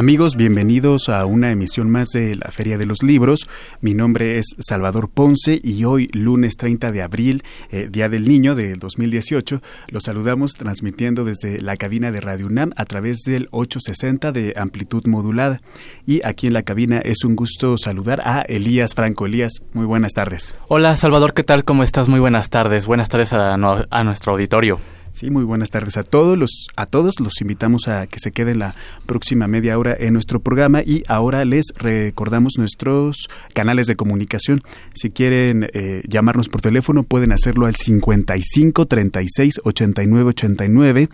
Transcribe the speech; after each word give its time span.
Amigos, 0.00 0.34
bienvenidos 0.34 1.10
a 1.10 1.26
una 1.26 1.52
emisión 1.52 1.90
más 1.90 2.08
de 2.14 2.34
la 2.34 2.50
Feria 2.50 2.78
de 2.78 2.86
los 2.86 3.02
Libros. 3.02 3.46
Mi 3.82 3.92
nombre 3.92 4.38
es 4.38 4.46
Salvador 4.58 5.10
Ponce 5.10 5.60
y 5.62 5.84
hoy, 5.84 6.08
lunes 6.14 6.56
30 6.56 6.90
de 6.90 7.02
abril, 7.02 7.44
eh, 7.70 7.86
Día 7.92 8.08
del 8.08 8.26
Niño 8.26 8.54
de 8.54 8.76
2018, 8.76 9.60
los 9.90 10.04
saludamos 10.04 10.54
transmitiendo 10.54 11.26
desde 11.26 11.60
la 11.60 11.76
cabina 11.76 12.12
de 12.12 12.22
Radio 12.22 12.46
UNAM 12.46 12.70
a 12.76 12.86
través 12.86 13.24
del 13.26 13.48
860 13.50 14.32
de 14.32 14.54
amplitud 14.56 15.04
modulada. 15.04 15.58
Y 16.06 16.22
aquí 16.24 16.46
en 16.46 16.54
la 16.54 16.62
cabina 16.62 17.00
es 17.04 17.22
un 17.22 17.36
gusto 17.36 17.76
saludar 17.76 18.22
a 18.24 18.40
Elías 18.40 18.94
Franco. 18.94 19.26
Elías, 19.26 19.60
muy 19.74 19.84
buenas 19.84 20.14
tardes. 20.14 20.54
Hola 20.68 20.96
Salvador, 20.96 21.34
¿qué 21.34 21.44
tal? 21.44 21.64
¿Cómo 21.64 21.82
estás? 21.82 22.08
Muy 22.08 22.20
buenas 22.20 22.48
tardes. 22.48 22.86
Buenas 22.86 23.10
tardes 23.10 23.34
a 23.34 24.02
nuestro 24.02 24.32
auditorio. 24.32 24.80
Sí, 25.12 25.30
muy 25.30 25.42
buenas 25.44 25.70
tardes 25.70 25.96
a 25.96 26.02
todos. 26.04 26.38
Los, 26.38 26.68
a 26.76 26.86
todos 26.86 27.18
los 27.20 27.40
invitamos 27.40 27.88
a 27.88 28.06
que 28.06 28.20
se 28.20 28.30
queden 28.30 28.60
la 28.60 28.74
próxima 29.06 29.48
media 29.48 29.78
hora 29.78 29.96
en 29.98 30.12
nuestro 30.12 30.40
programa 30.40 30.82
y 30.82 31.02
ahora 31.08 31.44
les 31.44 31.66
recordamos 31.76 32.54
nuestros 32.58 33.28
canales 33.52 33.86
de 33.86 33.96
comunicación. 33.96 34.62
Si 34.94 35.10
quieren 35.10 35.68
eh, 35.72 36.02
llamarnos 36.08 36.48
por 36.48 36.60
teléfono 36.60 37.02
pueden 37.02 37.32
hacerlo 37.32 37.66
al 37.66 37.74
55 37.74 38.86
36 38.86 39.60
89 39.64 40.28
89. 40.30 41.08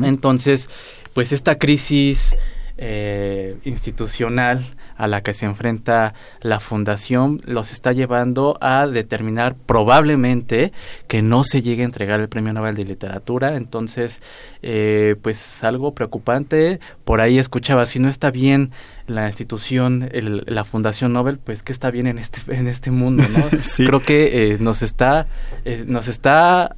Entonces, 0.00 0.70
pues 1.12 1.32
esta 1.32 1.58
crisis 1.58 2.36
eh, 2.84 3.58
institucional 3.62 4.74
a 4.96 5.06
la 5.06 5.20
que 5.20 5.34
se 5.34 5.46
enfrenta 5.46 6.14
la 6.40 6.58
fundación 6.58 7.40
los 7.44 7.72
está 7.72 7.92
llevando 7.92 8.58
a 8.60 8.88
determinar 8.88 9.54
probablemente 9.54 10.72
que 11.06 11.22
no 11.22 11.44
se 11.44 11.62
llegue 11.62 11.82
a 11.82 11.84
entregar 11.84 12.18
el 12.18 12.28
premio 12.28 12.52
Nobel 12.52 12.74
de 12.74 12.82
literatura. 12.84 13.54
Entonces 13.56 14.20
eh, 14.62 15.14
pues 15.22 15.62
algo 15.62 15.94
preocupante. 15.94 16.80
Por 17.04 17.20
ahí 17.20 17.38
escuchaba 17.38 17.86
si 17.86 18.00
no 18.00 18.08
está 18.08 18.32
bien 18.32 18.72
la 19.06 19.28
institución 19.28 20.08
la 20.46 20.64
fundación 20.64 21.12
Nobel 21.12 21.38
pues 21.38 21.62
que 21.62 21.72
está 21.72 21.90
bien 21.92 22.08
en 22.08 22.18
este 22.18 22.40
en 22.54 22.66
este 22.66 22.90
mundo 22.90 23.22
no 23.36 23.48
creo 23.76 24.00
que 24.00 24.52
eh, 24.52 24.58
nos 24.58 24.82
está 24.82 25.26
eh, 25.64 25.84
nos 25.86 26.08
está 26.08 26.76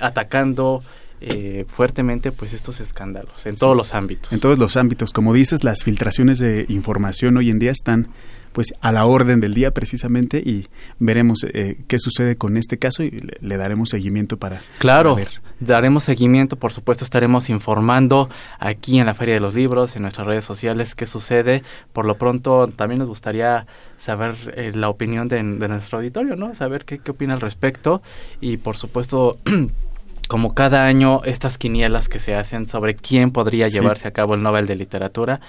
atacando 0.00 0.82
eh, 1.20 1.64
fuertemente 1.68 2.32
pues 2.32 2.52
estos 2.52 2.80
escándalos 2.80 3.46
en 3.46 3.56
todos 3.56 3.76
los 3.76 3.94
ámbitos. 3.94 4.32
En 4.32 4.40
todos 4.40 4.58
los 4.58 4.76
ámbitos, 4.76 5.12
como 5.12 5.32
dices, 5.32 5.64
las 5.64 5.84
filtraciones 5.84 6.38
de 6.38 6.66
información 6.68 7.36
hoy 7.36 7.50
en 7.50 7.58
día 7.58 7.70
están 7.70 8.08
pues 8.52 8.72
a 8.80 8.90
la 8.90 9.04
orden 9.04 9.40
del 9.40 9.52
día 9.52 9.70
precisamente 9.72 10.38
y 10.38 10.68
veremos 10.98 11.44
eh, 11.52 11.78
qué 11.88 11.98
sucede 11.98 12.36
con 12.36 12.56
este 12.56 12.78
caso 12.78 13.02
y 13.02 13.10
le, 13.10 13.56
daremos 13.58 13.90
seguimiento 13.90 14.38
para 14.38 14.62
claro 14.78 15.18
daremos 15.60 16.04
seguimiento 16.04 16.56
por 16.56 16.72
supuesto 16.72 17.04
estaremos 17.04 17.50
informando 17.50 18.30
aquí 18.58 18.98
en 18.98 19.04
la 19.04 19.12
feria 19.12 19.34
de 19.34 19.40
los 19.40 19.54
libros 19.54 19.94
en 19.94 20.02
nuestras 20.02 20.26
redes 20.26 20.44
sociales 20.44 20.94
qué 20.94 21.06
sucede. 21.06 21.62
Por 21.92 22.04
lo 22.04 22.16
pronto 22.16 22.68
también 22.68 22.98
nos 22.98 23.08
gustaría 23.08 23.66
saber 23.96 24.34
eh, 24.56 24.72
la 24.74 24.88
opinión 24.88 25.28
de, 25.28 25.42
nuestro 25.42 25.98
auditorio 25.98 26.36
no 26.36 26.54
saber 26.54 26.84
qué, 26.84 26.98
qué 26.98 27.10
opina 27.10 27.34
al 27.34 27.40
respecto. 27.40 28.02
Y 28.40 28.56
por 28.56 28.76
supuesto 28.76 29.38
como 30.28 30.54
cada 30.54 30.84
año 30.84 31.22
estas 31.24 31.58
quinielas 31.58 32.08
que 32.08 32.18
se 32.18 32.34
hacen 32.34 32.68
sobre 32.68 32.94
quién 32.94 33.30
podría 33.30 33.68
llevarse 33.68 34.08
a 34.08 34.12
cabo 34.12 34.34
el 34.34 34.42
Nobel 34.42 34.66
de 34.66 34.76
Literatura, 34.76 35.40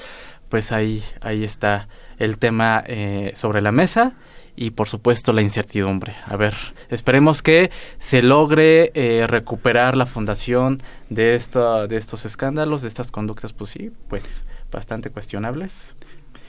pues 0.49 0.71
ahí, 0.71 1.03
ahí 1.21 1.43
está 1.43 1.87
el 2.19 2.37
tema 2.37 2.83
eh, 2.85 3.31
sobre 3.35 3.61
la 3.61 3.71
mesa 3.71 4.13
y 4.55 4.71
por 4.71 4.87
supuesto 4.87 5.33
la 5.33 5.41
incertidumbre. 5.41 6.15
A 6.25 6.35
ver, 6.35 6.55
esperemos 6.89 7.41
que 7.41 7.71
se 7.99 8.23
logre 8.23 8.91
eh, 8.95 9.25
recuperar 9.27 9.95
la 9.95 10.05
fundación 10.05 10.81
de, 11.09 11.35
esto, 11.35 11.87
de 11.87 11.97
estos 11.97 12.25
escándalos, 12.25 12.81
de 12.81 12.87
estas 12.87 13.11
conductas, 13.11 13.53
pues 13.53 13.69
sí, 13.69 13.91
pues 14.09 14.43
bastante 14.71 15.11
cuestionables. 15.11 15.95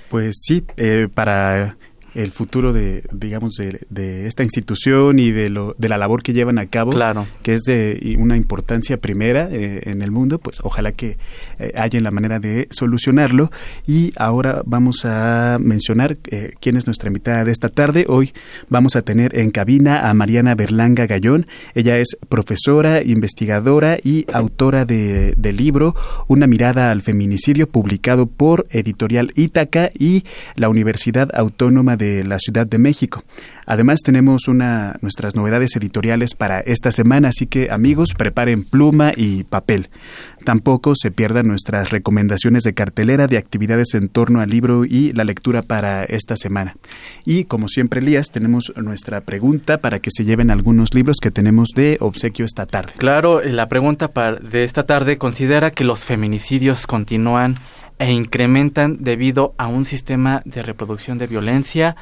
Pues 0.08 0.36
sí, 0.40 0.64
eh, 0.78 1.08
para 1.12 1.76
el 2.14 2.30
futuro 2.30 2.72
de, 2.72 3.04
digamos, 3.12 3.54
de, 3.54 4.26
esta 4.26 4.42
institución 4.42 5.18
y 5.18 5.30
de, 5.30 5.50
lo, 5.50 5.74
de 5.78 5.88
la 5.88 5.98
labor 5.98 6.22
que 6.22 6.32
llevan 6.32 6.58
a 6.58 6.66
cabo, 6.66 6.92
claro. 6.92 7.26
que 7.42 7.54
es 7.54 7.62
de 7.62 8.16
una 8.18 8.36
importancia 8.36 8.96
primera 8.96 9.48
eh, 9.50 9.82
en 9.84 10.02
el 10.02 10.10
mundo, 10.10 10.38
pues 10.38 10.60
ojalá 10.62 10.92
que 10.92 11.18
eh, 11.58 11.72
haya 11.76 12.00
la 12.00 12.10
manera 12.10 12.38
de 12.38 12.68
solucionarlo. 12.70 13.50
Y 13.86 14.12
ahora 14.16 14.62
vamos 14.64 15.04
a 15.04 15.58
mencionar 15.60 16.18
eh, 16.30 16.52
quién 16.60 16.76
es 16.76 16.86
nuestra 16.86 17.08
invitada 17.08 17.44
de 17.44 17.52
esta 17.52 17.68
tarde. 17.68 18.06
Hoy 18.08 18.32
vamos 18.68 18.96
a 18.96 19.02
tener 19.02 19.38
en 19.38 19.50
cabina 19.50 20.08
a 20.08 20.14
Mariana 20.14 20.54
Berlanga 20.54 21.06
Gallón. 21.06 21.46
Ella 21.74 21.98
es 21.98 22.16
profesora, 22.28 23.02
investigadora 23.02 23.98
y 24.02 24.26
autora 24.32 24.84
de, 24.84 25.34
del 25.36 25.56
libro 25.56 25.94
Una 26.26 26.46
mirada 26.46 26.90
al 26.90 27.02
feminicidio, 27.02 27.68
publicado 27.68 28.26
por 28.26 28.66
Editorial 28.70 29.32
Ítaca 29.34 29.90
y 29.98 30.24
la 30.54 30.68
Universidad 30.68 31.30
Autónoma 31.34 31.97
de 31.98 32.24
la 32.24 32.38
Ciudad 32.38 32.66
de 32.66 32.78
México. 32.78 33.24
Además 33.66 33.98
tenemos 34.02 34.48
una 34.48 34.96
nuestras 35.02 35.36
novedades 35.36 35.76
editoriales 35.76 36.34
para 36.34 36.60
esta 36.60 36.90
semana, 36.90 37.28
así 37.28 37.46
que 37.46 37.70
amigos, 37.70 38.14
preparen 38.16 38.64
pluma 38.64 39.12
y 39.14 39.44
papel. 39.44 39.90
Tampoco 40.44 40.94
se 40.94 41.10
pierdan 41.10 41.48
nuestras 41.48 41.90
recomendaciones 41.90 42.62
de 42.62 42.72
cartelera 42.72 43.26
de 43.26 43.36
actividades 43.36 43.92
en 43.92 44.08
torno 44.08 44.40
al 44.40 44.48
libro 44.48 44.86
y 44.86 45.12
la 45.12 45.24
lectura 45.24 45.60
para 45.60 46.04
esta 46.04 46.36
semana. 46.36 46.76
Y 47.26 47.44
como 47.44 47.68
siempre, 47.68 48.00
Elías, 48.00 48.30
tenemos 48.30 48.72
nuestra 48.76 49.20
pregunta 49.20 49.78
para 49.78 49.98
que 49.98 50.10
se 50.10 50.24
lleven 50.24 50.50
algunos 50.50 50.94
libros 50.94 51.16
que 51.20 51.30
tenemos 51.30 51.68
de 51.74 51.98
obsequio 52.00 52.46
esta 52.46 52.64
tarde. 52.64 52.92
Claro, 52.96 53.42
la 53.42 53.68
pregunta 53.68 54.08
de 54.40 54.64
esta 54.64 54.84
tarde 54.84 55.18
considera 55.18 55.70
que 55.70 55.84
los 55.84 56.04
feminicidios 56.04 56.86
continúan 56.86 57.56
e 57.98 58.12
incrementan 58.12 58.98
debido 59.00 59.54
a 59.58 59.66
un 59.66 59.84
sistema 59.84 60.42
de 60.44 60.62
reproducción 60.62 61.18
de 61.18 61.26
violencia. 61.26 61.96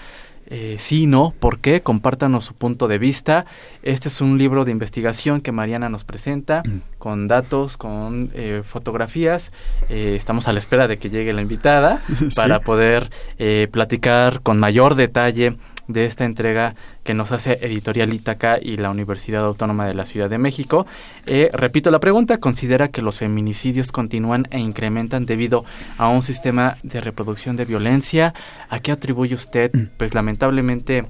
eh, 0.49 0.77
sí, 0.79 1.07
no, 1.07 1.35
¿por 1.39 1.59
qué? 1.59 1.83
Compártanos 1.83 2.45
su 2.45 2.55
punto 2.55 2.87
de 2.87 2.99
vista. 2.99 3.47
Este 3.83 4.09
es 4.09 4.21
un 4.21 4.39
libro 4.39 4.65
de 4.65 4.71
investigación 4.71 5.41
que 5.41 5.51
Mariana 5.51 5.89
nos 5.89 6.05
presenta 6.05 6.63
mm. 6.65 6.99
con 6.99 7.27
datos, 7.27 7.77
con 7.77 8.31
eh, 8.35 8.63
fotografías. 8.65 9.53
Eh, 9.89 10.15
estamos 10.17 10.47
a 10.47 10.53
la 10.53 10.61
espera 10.61 10.87
de 10.87 10.99
que 10.99 11.11
llegue 11.11 11.33
la 11.33 11.43
invitada 11.43 12.01
para 12.37 12.61
poder 12.61 13.11
eh, 13.39 13.69
platicar 13.73 14.41
con 14.43 14.59
mayor 14.59 14.95
detalle 14.95 15.57
de 15.89 16.07
esta 16.07 16.25
entrega 16.25 16.75
que 17.05 17.15
nos 17.15 17.33
hace 17.33 17.59
Editorial 17.63 18.13
Ítaca 18.13 18.59
y 18.61 18.77
la 18.77 18.91
Universidad 18.91 19.45
Autónoma 19.45 19.87
de 19.87 19.95
la 19.95 20.07
Ciudad 20.07 20.29
de 20.29 20.39
México. 20.39 20.87
Eh, 21.27 21.51
repito 21.53 21.91
la 21.91 22.01
pregunta, 22.01 22.39
¿considera 22.39 22.89
que 22.89 23.03
los 23.03 23.19
feminicidios 23.19 23.93
continúan 23.93 24.47
e 24.51 24.59
incrementan 24.59 25.27
debido 25.27 25.65
a 25.99 26.09
un 26.09 26.23
sistema 26.23 26.77
de 26.83 27.01
reproducción 27.01 27.57
de 27.57 27.65
violencia? 27.65 28.35
¿A 28.69 28.81
qué 28.81 28.93
atribuye 28.93 29.35
usted? 29.35 29.73
Mm. 29.73 29.97
Pues 29.97 30.15
lamentablemente 30.15 31.07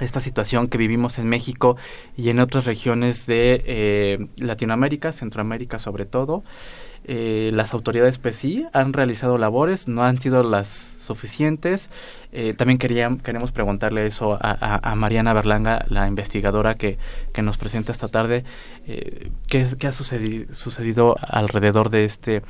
esta 0.00 0.20
situación 0.20 0.66
que 0.66 0.78
vivimos 0.78 1.18
en 1.18 1.28
México 1.28 1.76
y 2.16 2.30
en 2.30 2.40
otras 2.40 2.64
regiones 2.64 3.26
de 3.26 3.62
eh, 3.66 4.26
Latinoamérica, 4.36 5.12
Centroamérica 5.12 5.78
sobre 5.78 6.04
todo. 6.04 6.42
Eh, 7.06 7.50
las 7.52 7.74
autoridades 7.74 8.16
pues 8.16 8.36
sí 8.36 8.64
han 8.72 8.94
realizado 8.94 9.36
labores, 9.36 9.88
no 9.88 10.04
han 10.04 10.18
sido 10.18 10.42
las 10.42 10.68
suficientes. 10.68 11.90
Eh, 12.32 12.54
también 12.54 12.78
quería, 12.78 13.14
queremos 13.22 13.52
preguntarle 13.52 14.06
eso 14.06 14.38
a, 14.40 14.94
Mariana 14.96 15.34
Berlanga, 15.34 15.84
la 15.88 16.08
investigadora 16.08 16.74
que, 16.76 16.98
nos 17.42 17.58
presenta 17.58 17.92
esta 17.92 18.08
tarde. 18.08 18.44
¿qué, 18.86 19.68
¿qué, 19.78 19.86
ha 19.86 19.92
sucedido, 19.92 20.52
sucedido 20.54 21.16
alrededor 21.20 21.90
de 21.90 22.04
este 22.04 22.42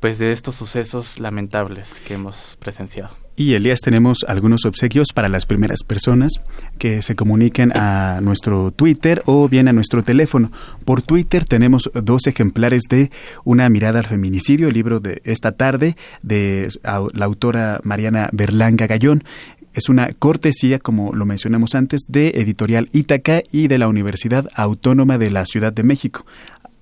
pues 0.00 0.18
de 0.18 0.32
estos 0.32 0.54
sucesos 0.54 1.18
lamentables 1.18 2.00
que 2.00 2.14
hemos 2.14 2.56
presenciado. 2.60 3.27
Y 3.38 3.54
Elías, 3.54 3.78
tenemos 3.78 4.24
algunos 4.26 4.64
obsequios 4.64 5.12
para 5.14 5.28
las 5.28 5.46
primeras 5.46 5.84
personas 5.84 6.32
que 6.76 7.02
se 7.02 7.14
comuniquen 7.14 7.70
a 7.72 8.18
nuestro 8.20 8.72
Twitter 8.72 9.22
o 9.26 9.48
bien 9.48 9.68
a 9.68 9.72
nuestro 9.72 10.02
teléfono. 10.02 10.50
Por 10.84 11.02
Twitter 11.02 11.44
tenemos 11.44 11.88
dos 11.94 12.26
ejemplares 12.26 12.82
de 12.90 13.12
Una 13.44 13.68
mirada 13.68 14.00
al 14.00 14.06
feminicidio, 14.06 14.66
el 14.66 14.74
libro 14.74 14.98
de 14.98 15.22
esta 15.22 15.52
tarde 15.52 15.96
de 16.20 16.68
la 16.82 17.24
autora 17.24 17.80
Mariana 17.84 18.28
Berlanga 18.32 18.88
Gallón. 18.88 19.22
Es 19.72 19.88
una 19.88 20.12
cortesía, 20.14 20.80
como 20.80 21.12
lo 21.14 21.24
mencionamos 21.24 21.76
antes, 21.76 22.06
de 22.08 22.30
Editorial 22.30 22.88
Ítaca 22.92 23.44
y 23.52 23.68
de 23.68 23.78
la 23.78 23.86
Universidad 23.86 24.48
Autónoma 24.52 25.16
de 25.16 25.30
la 25.30 25.44
Ciudad 25.44 25.72
de 25.72 25.84
México. 25.84 26.26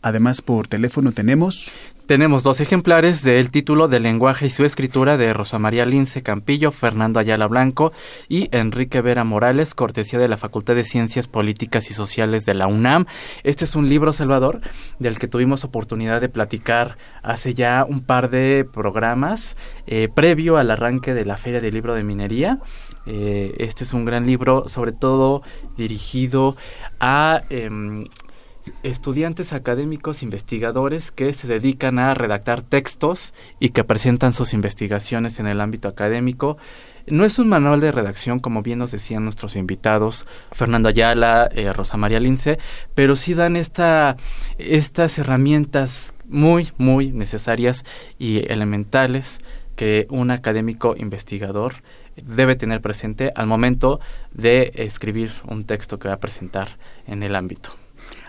Además, 0.01 0.41
por 0.41 0.69
teléfono 0.69 1.13
tenemos 1.13 1.71
tenemos 2.07 2.45
dos 2.45 2.61
ejemplares 2.61 3.23
del 3.23 3.51
título 3.51 3.89
de 3.89 3.99
lenguaje 3.99 4.47
y 4.47 4.51
su 4.51 4.65
escritura 4.65 5.17
de 5.17 5.33
Rosa 5.33 5.59
María 5.59 5.85
Lince 5.85 6.23
Campillo, 6.23 6.71
Fernando 6.71 7.19
Ayala 7.19 7.49
Blanco 7.49 7.93
y 8.29 8.49
Enrique 8.57 9.01
Vera 9.01 9.25
Morales, 9.25 9.75
cortesía 9.75 10.19
de 10.21 10.29
la 10.29 10.37
Facultad 10.37 10.77
de 10.77 10.85
Ciencias 10.85 11.27
Políticas 11.27 11.91
y 11.91 11.95
Sociales 11.95 12.47
de 12.47 12.55
la 12.55 12.69
UNAM. 12.69 13.07
Este 13.43 13.65
es 13.65 13.75
un 13.75 13.89
libro, 13.89 14.13
Salvador, 14.13 14.61
del 15.01 15.19
que 15.19 15.27
tuvimos 15.27 15.65
oportunidad 15.65 16.21
de 16.21 16.29
platicar 16.29 16.97
hace 17.23 17.55
ya 17.55 17.85
un 17.89 18.01
par 18.01 18.31
de 18.31 18.65
programas, 18.73 19.57
eh, 19.87 20.09
previo 20.13 20.59
al 20.59 20.71
arranque 20.71 21.13
de 21.13 21.25
la 21.25 21.37
Feria 21.37 21.61
del 21.61 21.75
Libro 21.75 21.95
de 21.95 22.05
Minería. 22.05 22.61
Eh, 23.07 23.55
este 23.59 23.85
es 23.85 23.93
un 23.93 24.05
gran 24.05 24.27
libro, 24.27 24.69
sobre 24.69 24.93
todo 24.93 25.43
dirigido 25.77 26.57
a 27.01 27.43
em, 27.51 28.07
estudiantes 28.83 29.53
académicos 29.53 30.23
investigadores 30.23 31.11
que 31.11 31.33
se 31.33 31.47
dedican 31.47 31.99
a 31.99 32.15
redactar 32.15 32.63
textos 32.63 33.35
y 33.61 33.71
que 33.71 33.85
presentan 33.85 34.35
sus 34.35 34.53
investigaciones 34.53 35.39
en 35.39 35.47
el 35.47 35.61
ámbito 35.61 35.89
académico. 35.89 36.57
No 37.07 37.25
es 37.25 37.39
un 37.39 37.49
manual 37.49 37.81
de 37.81 37.93
redacción, 37.93 38.41
como 38.41 38.63
bien 38.63 38.81
nos 38.81 38.91
decían 38.91 39.23
nuestros 39.23 39.55
invitados, 39.55 40.27
Fernando 40.51 40.89
Ayala, 40.89 41.49
eh, 41.53 41.73
Rosa 41.73 41.97
María 41.97 42.19
Lince, 42.19 42.59
pero 42.95 43.15
sí 43.15 43.35
dan 43.35 43.55
esta, 43.55 44.17
estas 44.59 45.17
herramientas 45.19 46.15
muy, 46.25 46.73
muy 46.79 47.13
necesarias 47.13 47.85
y 48.19 48.51
elementales 48.53 49.41
que 49.77 50.07
un 50.11 50.33
académico 50.33 50.97
investigador 50.99 51.75
debe 52.17 52.57
tener 52.57 52.81
presente 52.81 53.33
al 53.37 53.47
momento 53.47 54.01
de 54.33 54.73
escribir 54.75 55.33
un 55.47 55.65
texto 55.65 55.99
que 55.99 56.09
va 56.09 56.15
a 56.15 56.21
presentar 56.21 56.79
en 57.07 57.23
el 57.23 57.37
ámbito. 57.37 57.86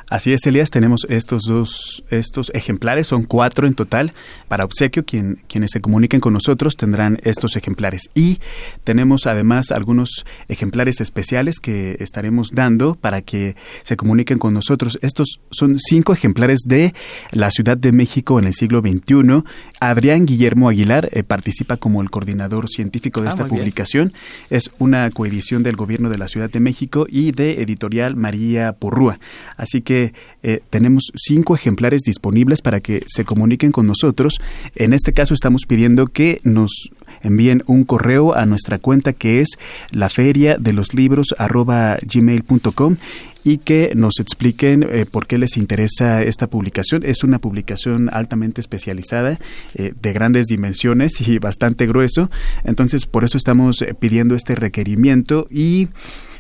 Así 0.10 0.32
es, 0.32 0.46
Elías, 0.46 0.70
tenemos 0.70 1.06
estos 1.10 1.44
dos 1.44 2.02
estos 2.10 2.50
ejemplares, 2.54 3.08
son 3.08 3.24
cuatro 3.24 3.68
en 3.68 3.74
total 3.74 4.14
para 4.48 4.64
obsequio. 4.64 5.04
Quien, 5.04 5.40
quienes 5.50 5.72
se 5.72 5.82
comuniquen 5.82 6.22
con 6.22 6.32
nosotros 6.32 6.78
tendrán 6.78 7.20
estos 7.24 7.58
ejemplares. 7.58 8.04
Y 8.16 8.40
tenemos 8.86 9.26
además 9.26 9.72
algunos 9.72 10.26
ejemplares 10.48 11.02
especiales 11.02 11.60
que 11.60 11.98
estaremos 12.00 12.52
dando 12.54 12.96
para 12.96 13.22
que 13.22 13.58
se 13.84 13.98
comuniquen 13.98 14.38
con 14.38 14.54
nosotros. 14.54 14.98
Estos 15.02 15.42
son 15.52 15.78
cinco 15.78 16.14
ejemplares 16.14 16.62
de 16.66 16.94
la 17.32 17.52
Ciudad 17.52 17.76
de 17.76 17.92
México 17.92 18.40
en 18.40 18.46
el 18.46 18.54
siglo 18.54 18.80
XXI. 18.80 19.44
Adrián 19.82 20.26
Guillermo 20.26 20.70
Aguilar 20.70 21.10
eh, 21.12 21.24
participa 21.24 21.76
como 21.76 22.02
el 22.02 22.10
coordinador 22.10 22.70
científico 22.70 23.20
de 23.20 23.28
ah, 23.28 23.32
esta 23.32 23.46
publicación. 23.46 24.14
Es 24.50 24.72
una 24.80 25.10
coedición 25.12 25.64
del 25.64 25.76
Gobierno 25.76 26.10
de 26.10 26.18
la 26.18 26.30
Ciudad 26.30 26.50
de 26.50 26.62
México 26.62 27.08
y 27.10 27.34
de 27.34 27.62
Editorial 27.62 28.16
María 28.16 28.72
Porrúa. 28.72 29.20
Así 29.58 29.82
que 29.82 29.97
eh, 30.44 30.62
tenemos 30.70 31.12
cinco 31.16 31.56
ejemplares 31.56 32.02
disponibles 32.02 32.62
para 32.62 32.80
que 32.80 33.04
se 33.08 33.26
comuniquen 33.26 33.72
con 33.72 33.88
nosotros. 33.88 34.40
En 34.76 34.94
este 34.94 35.14
caso 35.14 35.34
estamos 35.34 35.64
pidiendo 35.68 36.08
que 36.08 36.40
nos 36.44 36.90
envíen 37.22 37.64
un 37.68 37.84
correo 37.84 38.36
a 38.36 38.46
nuestra 38.46 38.78
cuenta 38.80 39.14
que 39.14 39.42
es 39.42 39.50
la 39.92 40.10
feria 40.10 40.58
de 40.58 40.74
los 40.74 40.94
libros 40.94 41.28
gmail.com 41.38 42.98
y 43.44 43.60
que 43.60 43.94
nos 43.96 44.20
expliquen 44.20 44.84
eh, 44.84 45.06
por 45.10 45.26
qué 45.26 45.38
les 45.38 45.56
interesa 45.56 46.22
esta 46.22 46.48
publicación. 46.48 47.04
Es 47.06 47.24
una 47.24 47.40
publicación 47.40 48.10
altamente 48.12 48.60
especializada, 48.60 49.40
eh, 49.74 49.94
de 50.00 50.14
grandes 50.14 50.48
dimensiones 50.48 51.22
y 51.26 51.40
bastante 51.40 51.88
grueso. 51.88 52.30
Entonces, 52.66 53.06
por 53.06 53.24
eso 53.24 53.38
estamos 53.38 53.84
pidiendo 54.00 54.36
este 54.36 54.56
requerimiento 54.56 55.48
y 55.50 55.88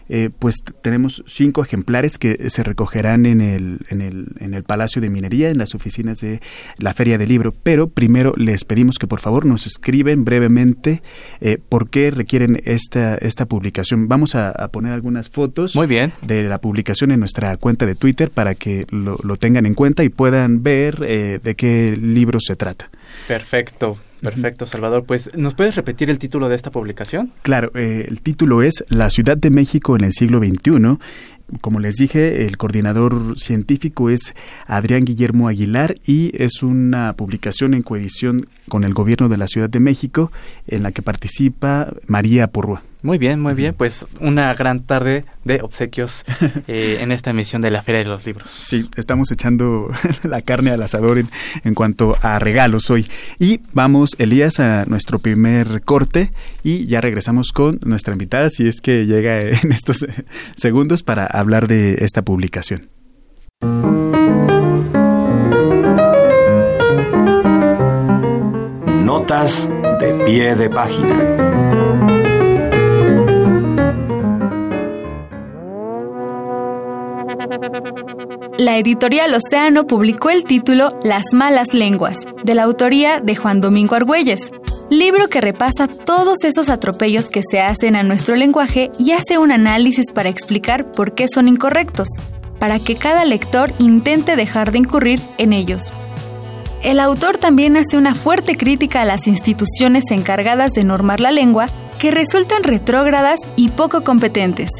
eh, 0.09 0.29
pues 0.37 0.55
tenemos 0.81 1.23
cinco 1.27 1.63
ejemplares 1.63 2.17
que 2.17 2.49
se 2.49 2.63
recogerán 2.63 3.25
en 3.25 3.41
el, 3.41 3.79
en, 3.89 4.01
el, 4.01 4.27
en 4.39 4.53
el 4.53 4.63
Palacio 4.63 5.01
de 5.01 5.09
Minería, 5.09 5.49
en 5.49 5.57
las 5.57 5.75
oficinas 5.75 6.19
de 6.19 6.41
la 6.77 6.93
Feria 6.93 7.17
del 7.17 7.29
Libro. 7.29 7.53
Pero 7.63 7.89
primero 7.89 8.33
les 8.37 8.63
pedimos 8.63 8.97
que 8.97 9.07
por 9.07 9.19
favor 9.19 9.45
nos 9.45 9.65
escriben 9.65 10.25
brevemente 10.25 11.01
eh, 11.41 11.57
por 11.69 11.89
qué 11.89 12.11
requieren 12.11 12.61
esta, 12.65 13.15
esta 13.15 13.45
publicación. 13.45 14.07
Vamos 14.07 14.35
a, 14.35 14.53
poner 14.71 14.91
algunas 14.91 15.29
fotos 15.29 15.75
Muy 15.75 15.87
bien. 15.87 16.13
de 16.21 16.43
la 16.43 16.59
publicación 16.59 17.11
en 17.11 17.19
nuestra 17.19 17.55
cuenta 17.57 17.85
de 17.85 17.95
Twitter 17.95 18.29
para 18.29 18.53
que 18.55 18.85
lo, 18.89 19.17
lo 19.23 19.37
tengan 19.37 19.65
en 19.65 19.73
cuenta 19.73 20.03
y 20.03 20.09
puedan 20.09 20.61
ver 20.61 21.03
eh, 21.07 21.39
de 21.41 21.55
qué 21.55 21.95
libro 21.95 22.39
se 22.39 22.55
trata. 22.55 22.89
Perfecto. 23.27 23.97
Perfecto, 24.21 24.65
Salvador. 24.65 25.03
Pues, 25.05 25.29
¿nos 25.35 25.53
puedes 25.53 25.75
repetir 25.75 26.09
el 26.09 26.17
título 26.17 26.49
de 26.49 26.55
esta 26.55 26.71
publicación? 26.71 27.31
Claro, 27.43 27.71
eh, 27.75 28.05
el 28.07 28.21
título 28.21 28.63
es 28.63 28.83
La 28.89 29.09
Ciudad 29.09 29.37
de 29.37 29.51
México 29.51 29.95
en 29.95 30.05
el 30.05 30.13
siglo 30.13 30.39
XXI. 30.39 30.97
Como 31.61 31.79
les 31.79 31.95
dije, 31.95 32.45
el 32.45 32.57
coordinador 32.57 33.39
científico 33.39 34.09
es 34.09 34.33
Adrián 34.65 35.05
Guillermo 35.05 35.47
Aguilar 35.47 35.95
y 36.05 36.31
es 36.33 36.61
una 36.61 37.13
publicación 37.13 37.73
en 37.73 37.83
coedición 37.83 38.47
con 38.67 38.83
el 38.83 38.93
gobierno 38.93 39.29
de 39.29 39.37
la 39.37 39.47
Ciudad 39.47 39.69
de 39.69 39.79
México 39.79 40.31
en 40.67 40.83
la 40.83 40.91
que 40.91 41.01
participa 41.01 41.93
María 42.05 42.47
Porrúa. 42.47 42.83
Muy 43.03 43.17
bien, 43.17 43.39
muy 43.39 43.53
bien. 43.53 43.75
Pues 43.75 44.07
una 44.19 44.53
gran 44.53 44.83
tarde 44.83 45.25
de 45.43 45.61
obsequios 45.61 46.25
eh, 46.67 46.97
en 46.99 47.11
esta 47.11 47.29
emisión 47.29 47.61
de 47.61 47.71
la 47.71 47.81
Feria 47.81 48.03
de 48.03 48.09
los 48.09 48.25
Libros. 48.25 48.49
Sí, 48.49 48.89
estamos 48.95 49.31
echando 49.31 49.89
la 50.23 50.41
carne 50.41 50.71
al 50.71 50.81
asador 50.81 51.19
en, 51.19 51.29
en, 51.63 51.73
cuanto 51.73 52.17
a 52.21 52.39
regalos 52.39 52.89
hoy. 52.89 53.09
Y 53.39 53.61
vamos, 53.73 54.15
Elías, 54.17 54.59
a 54.59 54.85
nuestro 54.85 55.19
primer 55.19 55.81
corte 55.83 56.31
y 56.63 56.87
ya 56.87 57.01
regresamos 57.01 57.51
con 57.51 57.79
nuestra 57.83 58.13
invitada, 58.13 58.49
si 58.49 58.67
es 58.67 58.81
que 58.81 59.05
llega 59.05 59.41
en 59.41 59.71
estos 59.71 60.05
segundos 60.55 61.03
para 61.03 61.25
hablar 61.25 61.67
de 61.67 61.97
esta 61.99 62.23
publicación. 62.23 62.89
Notas 69.05 69.69
de 69.99 70.13
pie 70.25 70.55
de 70.55 70.69
página. 70.69 71.76
La 78.57 78.75
editorial 78.77 79.35
Océano 79.35 79.85
publicó 79.85 80.31
el 80.31 80.43
título 80.43 80.89
Las 81.03 81.25
malas 81.31 81.75
lenguas, 81.75 82.17
de 82.43 82.55
la 82.55 82.63
autoría 82.63 83.19
de 83.19 83.35
Juan 83.35 83.61
Domingo 83.61 83.93
Argüelles, 83.93 84.49
libro 84.89 85.29
que 85.29 85.41
repasa 85.41 85.87
todos 85.87 86.43
esos 86.43 86.67
atropellos 86.67 87.29
que 87.29 87.43
se 87.47 87.61
hacen 87.61 87.95
a 87.95 88.01
nuestro 88.01 88.35
lenguaje 88.35 88.89
y 88.97 89.11
hace 89.11 89.37
un 89.37 89.51
análisis 89.51 90.11
para 90.11 90.29
explicar 90.29 90.91
por 90.91 91.13
qué 91.13 91.27
son 91.31 91.47
incorrectos, 91.47 92.07
para 92.57 92.79
que 92.79 92.95
cada 92.95 93.25
lector 93.25 93.71
intente 93.77 94.35
dejar 94.35 94.71
de 94.71 94.79
incurrir 94.79 95.21
en 95.37 95.53
ellos. 95.53 95.91
El 96.81 96.99
autor 96.99 97.37
también 97.37 97.77
hace 97.77 97.95
una 97.95 98.15
fuerte 98.15 98.55
crítica 98.55 99.01
a 99.01 99.05
las 99.05 99.27
instituciones 99.27 100.05
encargadas 100.09 100.71
de 100.71 100.83
normar 100.83 101.19
la 101.19 101.29
lengua 101.29 101.67
que 101.99 102.09
resultan 102.09 102.63
retrógradas 102.63 103.39
y 103.55 103.69
poco 103.69 104.03
competentes. 104.03 104.71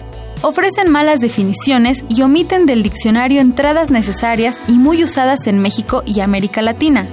Ofrecen 0.42 0.92
malas 0.92 1.20
definiciones 1.20 2.04
y 2.10 2.22
omiten 2.22 2.66
del 2.66 2.84
diccionario 2.84 3.42
entradas 3.42 3.90
necesarias 3.90 4.60
y 4.68 4.74
muy 4.74 5.04
usadas 5.04 5.48
en 5.48 5.60
México 5.60 6.04
y 6.06 6.20
América 6.20 6.62
Latina. 6.62 7.08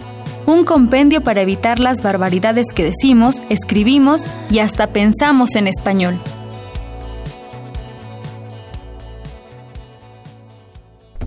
Un 0.47 0.65
compendio 0.65 1.23
para 1.23 1.41
evitar 1.41 1.79
las 1.79 2.03
barbaridades 2.03 2.67
que 2.75 2.85
decimos, 2.85 3.41
escribimos 3.49 4.25
y 4.51 4.59
hasta 4.59 4.89
pensamos 4.89 5.55
en 5.55 5.69
español. 5.69 6.21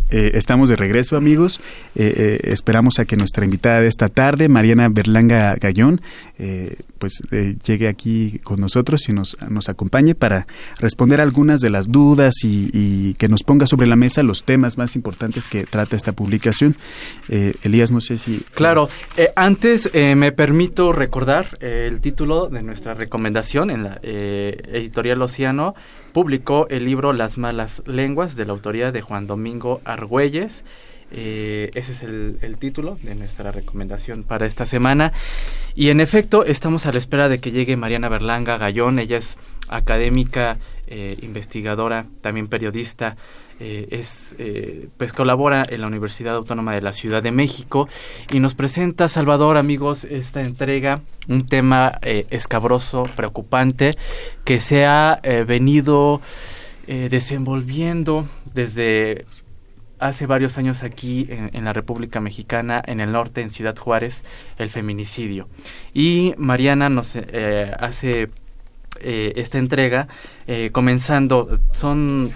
Eh, 0.10 0.32
estamos 0.36 0.70
de 0.70 0.76
regreso, 0.76 1.18
amigos. 1.18 1.60
Eh, 1.96 2.40
eh, 2.44 2.52
esperamos 2.52 3.00
a 3.00 3.06
que 3.06 3.18
nuestra 3.18 3.44
invitada 3.44 3.82
de 3.82 3.88
esta 3.88 4.10
tarde, 4.10 4.48
Mariana 4.48 4.88
Berlanga 4.90 5.56
Gallón, 5.56 6.02
pues 7.00 7.20
llegue 7.66 7.88
aquí 7.88 8.40
con 8.44 8.60
nosotros 8.60 9.10
y 9.10 9.14
nos, 9.14 9.38
nos 9.50 9.70
acompañe 9.70 10.14
para 10.14 10.46
responder 10.78 11.20
algunas 11.20 11.62
de 11.62 11.72
las 11.72 11.92
dudas 11.92 12.36
y, 12.44 13.16
que 13.16 13.28
nos 13.28 13.42
ponga 13.42 13.66
sobre 13.66 13.88
la 13.88 13.96
mesa 13.96 14.22
los 14.22 14.44
temas 14.44 14.78
más 14.78 14.96
importantes 14.96 15.48
que 15.48 15.64
trata 15.64 15.96
esta 15.96 16.12
publicación. 16.12 16.76
Elías, 17.28 17.92
no 17.92 18.02
sé 18.02 18.20
si... 18.20 18.42
Claro, 18.54 18.88
antes 19.36 19.92
me 19.94 20.32
permito 20.32 20.92
recordar 20.92 21.48
el 21.60 22.02
título 22.02 22.50
de 22.50 22.62
nuestra 22.62 22.94
recomendación 22.94 23.72
en 23.72 23.84
la 23.84 24.00
editorial 24.04 25.22
Océano 25.24 25.74
publicó 26.14 26.68
el 26.70 26.86
libro 26.86 27.14
Las 27.14 27.38
malas 27.38 27.84
lenguas 27.86 28.36
de 28.36 28.46
la 28.46 28.54
autoría 28.54 28.92
de 28.92 29.02
Juan 29.02 29.28
Domingo 29.28 29.82
Argüelles. 29.86 30.64
Eh, 31.12 31.72
ese 31.74 31.94
es 31.94 32.04
el, 32.04 32.58
título 32.60 32.98
de 33.02 33.16
nuestra 33.16 33.52
recomendación 33.52 34.24
para 34.24 34.46
esta 34.46 34.66
semana. 34.66 35.14
Y 35.76 35.90
en 35.90 36.02
efecto, 36.02 36.44
estamos 36.44 36.86
a 36.86 36.92
la 36.92 36.98
espera 36.98 37.30
de 37.30 37.40
que 37.40 37.52
llegue 37.52 37.78
Mariana 37.78 38.10
Berlanga 38.10 38.58
Gallón. 38.58 39.00
Ella 39.00 39.18
es 39.18 39.38
académica, 39.70 40.58
eh, 40.88 41.18
investigadora, 41.22 42.06
también 42.22 42.48
periodista. 42.48 43.16
Eh, 43.60 43.88
es, 43.90 44.36
eh, 44.38 44.88
pues 44.98 45.14
colabora 45.14 45.64
en 45.68 45.82
la 45.82 45.88
Universidad 45.88 46.36
Autónoma 46.36 46.76
de 46.76 46.82
la 46.82 46.94
Ciudad 46.94 47.24
de 47.24 47.32
México 47.32 47.90
y 48.32 48.40
nos 48.40 48.54
presenta, 48.54 49.10
Salvador, 49.10 49.58
amigos, 49.58 50.04
esta 50.04 50.44
entrega, 50.44 51.02
un 51.28 51.48
tema 51.48 51.98
eh, 52.04 52.28
escabroso, 52.30 53.06
preocupante, 53.16 53.98
que 54.44 54.60
se 54.60 54.86
ha 54.86 55.20
venido 55.48 56.22
desenvolviendo 56.88 58.26
desde 58.54 59.26
hace 60.00 60.26
varios 60.26 60.58
años 60.58 60.84
aquí 60.84 61.26
en, 61.28 61.66
la 61.66 61.74
República 61.74 62.22
Mexicana, 62.22 62.82
en 62.86 63.02
el 63.02 63.12
norte, 63.12 63.42
en 63.42 63.50
Ciudad 63.50 63.76
Juárez, 63.76 64.24
el 64.58 64.70
feminicidio. 64.70 65.50
Y 65.94 66.34
Mariana 66.38 66.88
nos 66.88 67.18
hace 67.18 68.30
esta 69.02 69.58
entrega, 69.58 70.08
comenzando, 70.72 71.60
son 71.74 72.32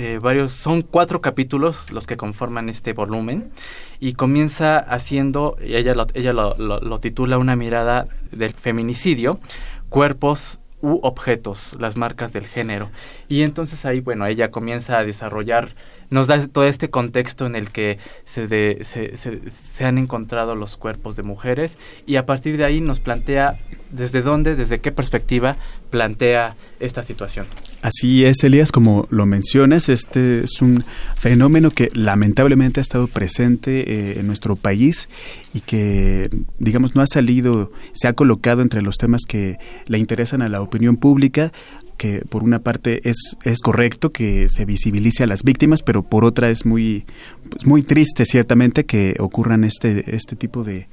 eh, 0.00 0.20
varios, 0.22 0.52
son 0.52 0.82
cuatro 0.82 1.20
capítulos 1.20 1.90
los 1.90 2.06
que 2.06 2.16
conforman 2.16 2.68
este 2.68 2.92
volumen 2.92 3.50
y 3.98 4.12
comienza 4.12 4.78
haciendo, 4.78 5.56
ella 5.60 5.92
lo, 5.92 6.06
ella 6.14 6.32
lo, 6.32 7.00
titula 7.00 7.36
Una 7.36 7.56
mirada 7.56 8.06
del 8.30 8.52
feminicidio, 8.52 9.40
cuerpos 9.88 10.60
u 10.82 11.00
objetos, 11.02 11.76
las 11.80 11.96
marcas 11.96 12.32
del 12.32 12.46
género. 12.46 12.90
Y 13.28 13.42
entonces 13.42 13.84
ahí, 13.86 13.98
bueno, 13.98 14.24
ella 14.26 14.52
comienza 14.52 14.98
a 14.98 15.04
desarrollar, 15.04 15.70
nos 16.10 16.28
da 16.28 16.46
todo 16.46 16.62
este 16.62 16.90
contexto 16.90 17.46
en 17.46 17.56
el 17.56 17.72
que 17.72 17.98
se, 18.24 18.84
se, 18.84 19.16
se, 19.16 19.84
han 19.84 19.98
encontrado 19.98 20.54
los 20.54 20.76
cuerpos 20.76 21.16
de 21.16 21.24
mujeres 21.24 21.76
y 22.06 22.14
a 22.14 22.24
partir 22.24 22.56
de 22.56 22.64
ahí 22.64 22.80
nos 22.80 23.00
plantea 23.00 23.58
desde 23.90 24.22
dónde, 24.22 24.54
desde 24.54 24.80
qué 24.80 24.92
perspectiva 24.92 25.56
plantea 25.90 26.54
esta 26.78 27.02
situación. 27.02 27.48
Así 27.80 28.24
es, 28.24 28.42
Elías, 28.42 28.72
como 28.72 29.06
lo 29.10 29.24
mencionas, 29.24 29.88
este 29.88 30.40
es 30.40 30.60
un 30.60 30.82
fenómeno 31.16 31.70
que 31.70 31.90
lamentablemente 31.94 32.80
ha 32.80 32.82
estado 32.82 33.06
presente 33.06 33.92
eh, 33.92 34.18
en 34.18 34.26
nuestro 34.26 34.56
país 34.56 35.08
y 35.54 35.60
que, 35.60 36.28
digamos, 36.58 36.96
no 36.96 37.02
ha 37.02 37.06
salido, 37.06 37.70
se 37.92 38.08
ha 38.08 38.14
colocado 38.14 38.62
entre 38.62 38.82
los 38.82 38.96
temas 38.96 39.22
que 39.28 39.58
le 39.86 39.98
interesan 39.98 40.42
a 40.42 40.48
la 40.48 40.60
opinión 40.60 40.96
pública, 40.96 41.52
que 41.96 42.22
por 42.28 42.42
una 42.42 42.58
parte 42.58 43.08
es, 43.08 43.36
es 43.44 43.60
correcto 43.60 44.10
que 44.10 44.48
se 44.48 44.64
visibilice 44.64 45.22
a 45.22 45.28
las 45.28 45.44
víctimas, 45.44 45.82
pero 45.82 46.02
por 46.02 46.24
otra 46.24 46.50
es 46.50 46.66
muy, 46.66 47.04
pues 47.48 47.64
muy 47.64 47.82
triste 47.82 48.24
ciertamente 48.24 48.86
que 48.86 49.14
ocurran 49.20 49.62
este, 49.62 50.16
este 50.16 50.34
tipo 50.34 50.64
de, 50.64 50.88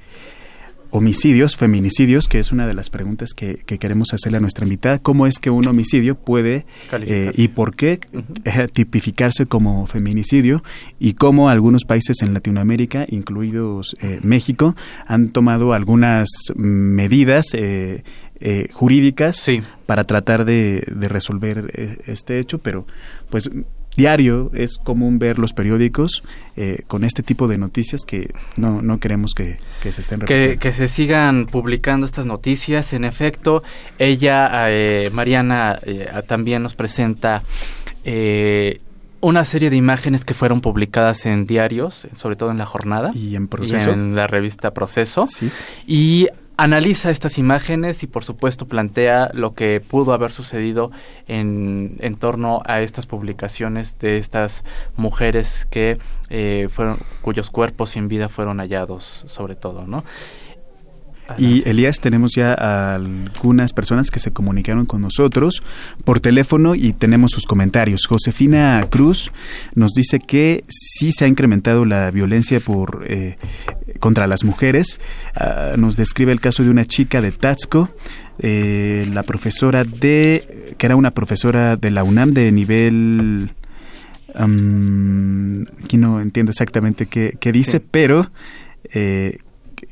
homicidios, 0.96 1.56
feminicidios, 1.56 2.26
que 2.28 2.38
es 2.38 2.52
una 2.52 2.66
de 2.66 2.74
las 2.74 2.90
preguntas 2.90 3.34
que, 3.34 3.58
queremos 3.58 4.14
hacerle 4.14 4.38
a 4.38 4.40
nuestra 4.40 4.64
invitada. 4.64 4.98
¿Cómo 4.98 5.26
es 5.26 5.38
que 5.38 5.50
un 5.50 5.66
homicidio 5.66 6.14
puede 6.14 6.64
eh, 6.92 7.32
y 7.34 7.48
por 7.48 7.76
qué 7.76 8.00
eh, 8.44 8.68
tipificarse 8.72 9.46
como 9.46 9.86
feminicidio? 9.86 10.62
Y 10.98 11.14
cómo 11.14 11.50
algunos 11.50 11.84
países 11.84 12.22
en 12.22 12.32
Latinoamérica, 12.32 13.04
incluidos 13.08 13.94
eh, 14.00 14.20
México, 14.22 14.74
han 15.06 15.28
tomado 15.28 15.72
algunas 15.72 16.28
medidas 16.54 17.46
jurídicas 18.72 19.46
para 19.86 20.04
tratar 20.04 20.44
de, 20.44 20.84
de 20.94 21.08
resolver 21.08 22.00
este 22.06 22.38
hecho, 22.38 22.58
pero 22.58 22.86
pues 23.30 23.50
diario 23.96 24.50
es 24.54 24.76
común 24.76 25.18
ver 25.18 25.38
los 25.38 25.52
periódicos 25.52 26.22
eh, 26.56 26.82
con 26.86 27.04
este 27.04 27.22
tipo 27.22 27.48
de 27.48 27.58
noticias 27.58 28.04
que 28.04 28.32
no, 28.56 28.82
no 28.82 28.98
queremos 29.00 29.34
que, 29.34 29.56
se 29.82 30.00
estén 30.00 30.20
que, 30.20 30.58
que, 30.60 30.72
se 30.72 30.88
sigan 30.88 31.46
publicando 31.46 32.06
estas 32.06 32.26
noticias. 32.26 32.92
En 32.92 33.04
efecto, 33.04 33.62
ella, 33.98 34.70
eh, 34.70 35.10
Mariana, 35.12 35.78
eh, 35.82 36.08
también 36.26 36.62
nos 36.62 36.74
presenta 36.74 37.42
una 39.20 39.44
serie 39.44 39.70
de 39.70 39.76
imágenes 39.76 40.24
que 40.24 40.34
fueron 40.34 40.60
publicadas 40.60 41.26
en 41.26 41.46
diarios, 41.46 42.06
sobre 42.14 42.36
todo 42.36 42.52
en 42.52 42.58
la 42.58 42.66
jornada. 42.66 43.10
Y 43.14 43.34
en 43.34 43.48
proceso. 43.48 43.90
en 43.90 44.14
la 44.14 44.28
revista 44.28 44.72
Proceso. 44.72 45.26
Sí. 45.26 45.50
Y 45.86 46.28
analiza 46.56 47.10
estas 47.10 47.38
imágenes 47.38 48.02
y 48.02 48.06
por 48.06 48.24
supuesto 48.24 48.66
plantea 48.66 49.30
lo 49.34 49.54
que 49.54 49.80
pudo 49.80 50.12
haber 50.12 50.32
sucedido 50.32 50.90
en, 51.28 51.96
en 52.00 52.16
torno 52.16 52.62
a 52.64 52.80
estas 52.80 53.06
publicaciones 53.06 53.98
de 53.98 54.18
estas 54.18 54.64
mujeres 54.96 55.66
que 55.70 55.98
eh, 56.30 56.68
fueron 56.70 56.98
cuyos 57.20 57.50
cuerpos 57.50 57.90
sin 57.90 58.08
vida 58.08 58.28
fueron 58.28 58.58
hallados 58.58 59.24
sobre 59.26 59.54
todo 59.54 59.86
no 59.86 60.04
y 61.38 61.68
Elías, 61.68 62.00
tenemos 62.00 62.32
ya 62.34 62.54
algunas 62.54 63.72
personas 63.72 64.10
que 64.10 64.18
se 64.18 64.32
comunicaron 64.32 64.86
con 64.86 65.02
nosotros 65.02 65.62
por 66.04 66.20
teléfono 66.20 66.74
y 66.74 66.92
tenemos 66.92 67.32
sus 67.32 67.46
comentarios. 67.46 68.06
Josefina 68.06 68.84
Cruz 68.90 69.32
nos 69.74 69.92
dice 69.92 70.18
que 70.18 70.64
sí 70.68 71.12
se 71.12 71.24
ha 71.24 71.28
incrementado 71.28 71.84
la 71.84 72.10
violencia 72.10 72.60
por 72.60 73.04
eh, 73.08 73.38
contra 73.98 74.26
las 74.26 74.44
mujeres. 74.44 74.98
Ah, 75.34 75.72
nos 75.76 75.96
describe 75.96 76.32
el 76.32 76.40
caso 76.40 76.62
de 76.62 76.70
una 76.70 76.84
chica 76.84 77.20
de 77.20 77.32
Tatzco, 77.32 77.90
eh, 78.38 79.08
la 79.12 79.22
profesora 79.22 79.84
de, 79.84 80.74
que 80.78 80.86
era 80.86 80.96
una 80.96 81.12
profesora 81.12 81.76
de 81.76 81.90
la 81.90 82.04
UNAM 82.04 82.32
de 82.32 82.52
nivel 82.52 83.50
aquí 85.84 85.96
no 85.96 86.20
entiendo 86.20 86.50
exactamente 86.50 87.06
qué, 87.06 87.52
dice, 87.52 87.80
pero 87.80 88.30
eh, 88.92 89.38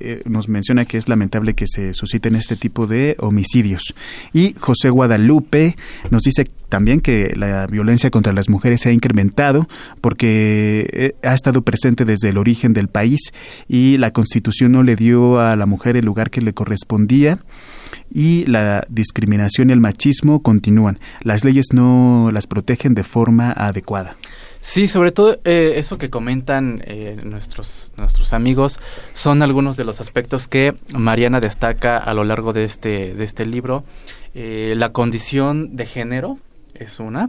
eh, 0.01 0.23
nos 0.25 0.49
menciona 0.49 0.85
que 0.85 0.99
es 0.99 1.09
lamentable 1.09 1.55
que 1.55 1.67
se 1.67 1.95
susciten 1.95 2.37
este 2.37 2.57
tipo 2.57 2.87
de 2.87 3.17
homicidios. 3.19 3.95
Y 4.33 4.55
José 4.59 4.91
Guadalupe 4.91 5.77
nos 6.11 6.23
dice 6.23 6.45
también 6.69 7.01
que 7.01 7.33
la 7.37 7.67
violencia 7.67 8.11
contra 8.11 8.33
las 8.33 8.49
mujeres 8.49 8.81
se 8.81 8.89
ha 8.89 8.93
incrementado 8.93 9.69
porque 10.01 10.89
eh, 10.93 11.15
ha 11.23 11.35
estado 11.35 11.63
presente 11.63 12.05
desde 12.05 12.31
el 12.31 12.39
origen 12.39 12.73
del 12.73 12.89
país 12.89 13.33
y 13.69 13.97
la 13.99 14.11
Constitución 14.11 14.73
no 14.73 14.83
le 14.83 14.97
dio 14.97 15.39
a 15.41 15.57
la 15.57 15.67
mujer 15.67 15.97
el 15.97 16.05
lugar 16.05 16.31
que 16.31 16.41
le 16.41 16.53
correspondía 16.53 17.39
y 18.13 18.45
la 18.47 18.87
discriminación 18.89 19.71
y 19.71 19.73
el 19.73 19.81
machismo 19.81 20.41
continúan. 20.41 20.99
Las 21.23 21.45
leyes 21.45 21.67
no 21.73 22.31
las 22.33 22.47
protegen 22.47 22.95
de 22.95 23.05
forma 23.05 23.53
adecuada. 23.53 24.17
Sí, 24.67 24.89
sobre 24.89 25.13
todo 25.13 25.39
eh, 25.45 25.75
eso 25.77 25.99
que 25.99 26.09
comentan 26.09 26.83
eh, 26.87 27.19
nuestros, 27.23 27.93
nuestros 27.99 28.33
amigos 28.33 28.81
son 29.13 29.43
algunos 29.43 29.77
de 29.77 29.85
los 29.85 30.01
aspectos 30.01 30.49
que 30.49 30.75
Mariana 30.97 31.39
destaca 31.39 31.99
a 31.99 32.15
lo 32.15 32.25
largo 32.25 32.55
de 32.55 32.65
este, 32.65 33.15
de 33.15 33.25
este 33.25 33.45
libro. 33.45 33.85
Eh, 34.35 34.73
la 34.75 34.91
condición 34.91 35.77
de 35.77 35.85
género 35.85 36.39
es 36.73 36.99
una. 36.99 37.29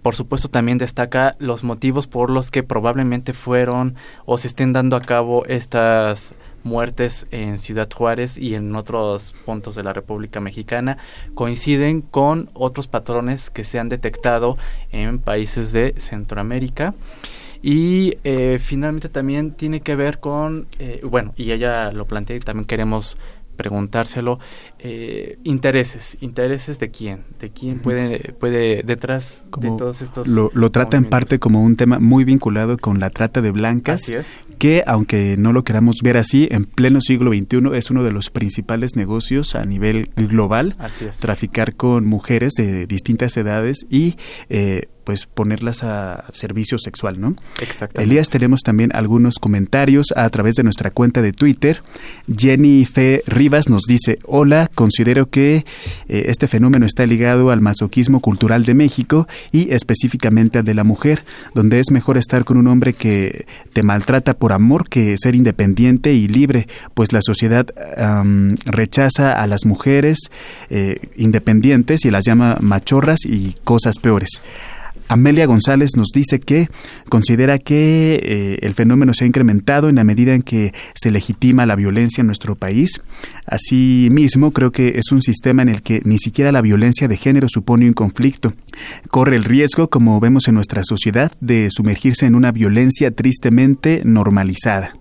por 0.00 0.16
supuesto 0.16 0.48
también 0.48 0.78
destaca 0.78 1.36
los 1.38 1.64
motivos 1.64 2.06
por 2.06 2.30
los 2.30 2.50
que 2.50 2.62
probablemente 2.62 3.34
fueron 3.34 3.94
o 4.24 4.38
se 4.38 4.48
estén 4.48 4.72
dando 4.72 4.96
a 4.96 5.02
cabo 5.02 5.44
estas 5.44 6.34
muertes 6.68 7.26
en 7.30 7.58
Ciudad 7.58 7.88
Juárez 7.92 8.38
y 8.38 8.54
en 8.54 8.76
otros 8.76 9.34
puntos 9.44 9.74
de 9.74 9.82
la 9.82 9.92
República 9.92 10.40
Mexicana 10.40 10.98
coinciden 11.34 12.02
con 12.02 12.50
otros 12.54 12.86
patrones 12.86 13.50
que 13.50 13.64
se 13.64 13.78
han 13.78 13.88
detectado 13.88 14.56
en 14.92 15.18
países 15.18 15.72
de 15.72 15.94
Centroamérica. 15.96 16.94
Y 17.60 18.18
eh, 18.22 18.58
finalmente 18.60 19.08
también 19.08 19.52
tiene 19.52 19.80
que 19.80 19.96
ver 19.96 20.20
con, 20.20 20.68
eh, 20.78 21.00
bueno, 21.02 21.32
y 21.36 21.50
ella 21.50 21.90
lo 21.90 22.06
plantea 22.06 22.36
y 22.36 22.40
también 22.40 22.66
queremos 22.66 23.18
preguntárselo. 23.56 24.38
Eh, 24.78 25.38
intereses, 25.42 26.16
intereses 26.20 26.78
de 26.78 26.90
quién, 26.90 27.24
de 27.40 27.50
quién 27.50 27.80
puede, 27.80 28.32
puede 28.34 28.84
detrás 28.84 29.44
de 29.58 29.70
todos 29.76 30.00
estos. 30.00 30.28
Lo, 30.28 30.50
lo 30.54 30.70
trata 30.70 30.96
en 30.96 31.04
parte 31.04 31.40
como 31.40 31.62
un 31.62 31.76
tema 31.76 31.98
muy 31.98 32.24
vinculado 32.24 32.78
con 32.78 33.00
la 33.00 33.10
trata 33.10 33.42
de 33.42 33.50
blancas. 33.50 34.02
Así 34.02 34.12
es. 34.12 34.44
Que, 34.58 34.82
aunque 34.86 35.36
no 35.36 35.52
lo 35.52 35.64
queramos 35.64 35.96
ver 36.02 36.16
así, 36.16 36.48
en 36.50 36.64
pleno 36.64 37.00
siglo 37.00 37.32
XXI 37.32 37.76
es 37.76 37.90
uno 37.90 38.02
de 38.02 38.12
los 38.12 38.30
principales 38.30 38.96
negocios 38.96 39.54
a 39.54 39.64
nivel 39.64 40.10
global. 40.16 40.74
Así 40.78 41.04
es. 41.04 41.18
Traficar 41.18 41.74
con 41.74 42.06
mujeres 42.06 42.54
de 42.56 42.86
distintas 42.86 43.36
edades 43.36 43.86
y 43.88 44.16
eh, 44.48 44.88
pues 45.08 45.24
ponerlas 45.24 45.84
a 45.84 46.26
servicio 46.32 46.78
sexual, 46.78 47.18
¿no? 47.18 47.34
Exactamente. 47.62 48.02
Elías, 48.02 48.28
tenemos 48.28 48.60
también 48.60 48.90
algunos 48.92 49.36
comentarios 49.36 50.08
a 50.14 50.28
través 50.28 50.56
de 50.56 50.64
nuestra 50.64 50.90
cuenta 50.90 51.22
de 51.22 51.32
Twitter. 51.32 51.80
Jenny 52.30 52.84
Fe 52.84 53.22
Rivas 53.26 53.70
nos 53.70 53.84
dice, 53.84 54.18
hola, 54.24 54.70
considero 54.74 55.30
que 55.30 55.64
eh, 56.08 56.24
este 56.26 56.46
fenómeno 56.46 56.84
está 56.84 57.06
ligado 57.06 57.50
al 57.50 57.62
masoquismo 57.62 58.20
cultural 58.20 58.66
de 58.66 58.74
México 58.74 59.26
y 59.50 59.72
específicamente 59.72 60.58
al 60.58 60.66
de 60.66 60.74
la 60.74 60.84
mujer, 60.84 61.24
donde 61.54 61.80
es 61.80 61.90
mejor 61.90 62.18
estar 62.18 62.44
con 62.44 62.58
un 62.58 62.66
hombre 62.66 62.92
que 62.92 63.46
te 63.72 63.82
maltrata 63.82 64.34
por 64.34 64.47
amor 64.52 64.88
que 64.88 65.16
ser 65.18 65.34
independiente 65.34 66.12
y 66.12 66.28
libre, 66.28 66.66
pues 66.94 67.12
la 67.12 67.20
sociedad 67.22 67.66
rechaza 68.64 69.40
a 69.40 69.46
las 69.46 69.64
mujeres 69.66 70.18
eh, 70.70 71.00
independientes 71.16 72.04
y 72.04 72.10
las 72.10 72.24
llama 72.24 72.58
machorras 72.60 73.20
y 73.24 73.56
cosas 73.64 73.98
peores. 73.98 74.40
Amelia 75.08 75.46
González 75.46 75.96
nos 75.96 76.08
dice 76.12 76.38
que 76.38 76.68
considera 77.08 77.58
que 77.58 78.20
eh, 78.22 78.58
el 78.62 78.74
fenómeno 78.74 79.14
se 79.14 79.24
ha 79.24 79.26
incrementado 79.26 79.88
en 79.88 79.96
la 79.96 80.04
medida 80.04 80.34
en 80.34 80.42
que 80.42 80.74
se 80.94 81.10
legitima 81.10 81.66
la 81.66 81.76
violencia 81.76 82.20
en 82.20 82.26
nuestro 82.26 82.54
país. 82.54 83.00
Asimismo, 83.46 84.52
creo 84.52 84.70
que 84.70 84.98
es 84.98 85.10
un 85.10 85.22
sistema 85.22 85.62
en 85.62 85.70
el 85.70 85.82
que 85.82 86.02
ni 86.04 86.18
siquiera 86.18 86.52
la 86.52 86.60
violencia 86.60 87.08
de 87.08 87.16
género 87.16 87.48
supone 87.48 87.86
un 87.86 87.94
conflicto. 87.94 88.52
Corre 89.10 89.36
el 89.36 89.44
riesgo, 89.44 89.88
como 89.88 90.20
vemos 90.20 90.46
en 90.48 90.54
nuestra 90.54 90.82
sociedad, 90.84 91.32
de 91.40 91.68
sumergirse 91.70 92.26
en 92.26 92.34
una 92.34 92.52
violencia 92.52 93.10
tristemente 93.10 94.02
normalizada. 94.04 94.94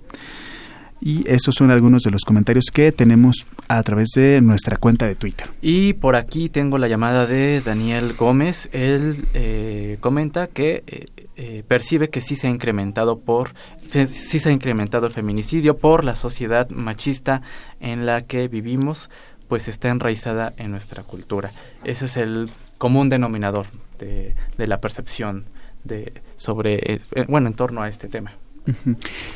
Y 1.00 1.30
esos 1.30 1.56
son 1.56 1.72
algunos 1.72 2.04
de 2.04 2.12
los 2.12 2.24
comentarios 2.24 2.66
que 2.74 2.92
tenemos 2.92 3.46
a 3.68 3.82
través 3.84 4.10
de 4.16 4.42
nuestra 4.42 4.78
cuenta 4.78 5.06
de 5.06 5.16
Twitter. 5.16 5.48
Y 5.62 5.94
por 5.94 6.16
aquí 6.16 6.50
tengo 6.50 6.78
la 6.78 6.88
llamada 6.88 7.28
de 7.28 7.62
Daniel 7.62 8.14
Gómez. 8.14 8.70
Él 8.74 9.26
eh, 9.34 9.98
comenta 10.00 10.48
que 10.48 10.84
eh, 10.88 11.06
eh, 11.36 11.64
percibe 11.68 12.10
que 12.10 12.22
sí 12.22 12.36
se 12.36 12.48
ha 12.48 12.50
incrementado 12.50 13.20
por 13.20 13.52
sí, 13.88 14.08
se 14.08 14.50
ha 14.50 14.52
incrementado 14.52 15.06
el 15.06 15.14
feminicidio 15.14 15.78
por 15.78 16.04
la 16.04 16.16
sociedad 16.16 16.70
machista 16.70 17.42
en 17.80 18.06
la 18.06 18.24
que 18.24 18.48
vivimos, 18.48 19.12
pues 19.48 19.68
está 19.68 19.90
enraizada 19.90 20.54
en 20.58 20.72
nuestra 20.72 21.04
cultura. 21.04 21.52
Ese 21.84 22.06
es 22.06 22.18
el 22.18 22.50
común 22.80 23.10
denominador 23.10 23.68
de, 24.00 24.36
la 24.58 24.82
percepción 24.82 25.46
de 25.84 26.14
sobre 26.36 27.02
bueno 27.28 27.48
en 27.48 27.54
torno 27.54 27.82
a 27.82 27.90
este 27.90 28.08
tema. 28.08 28.34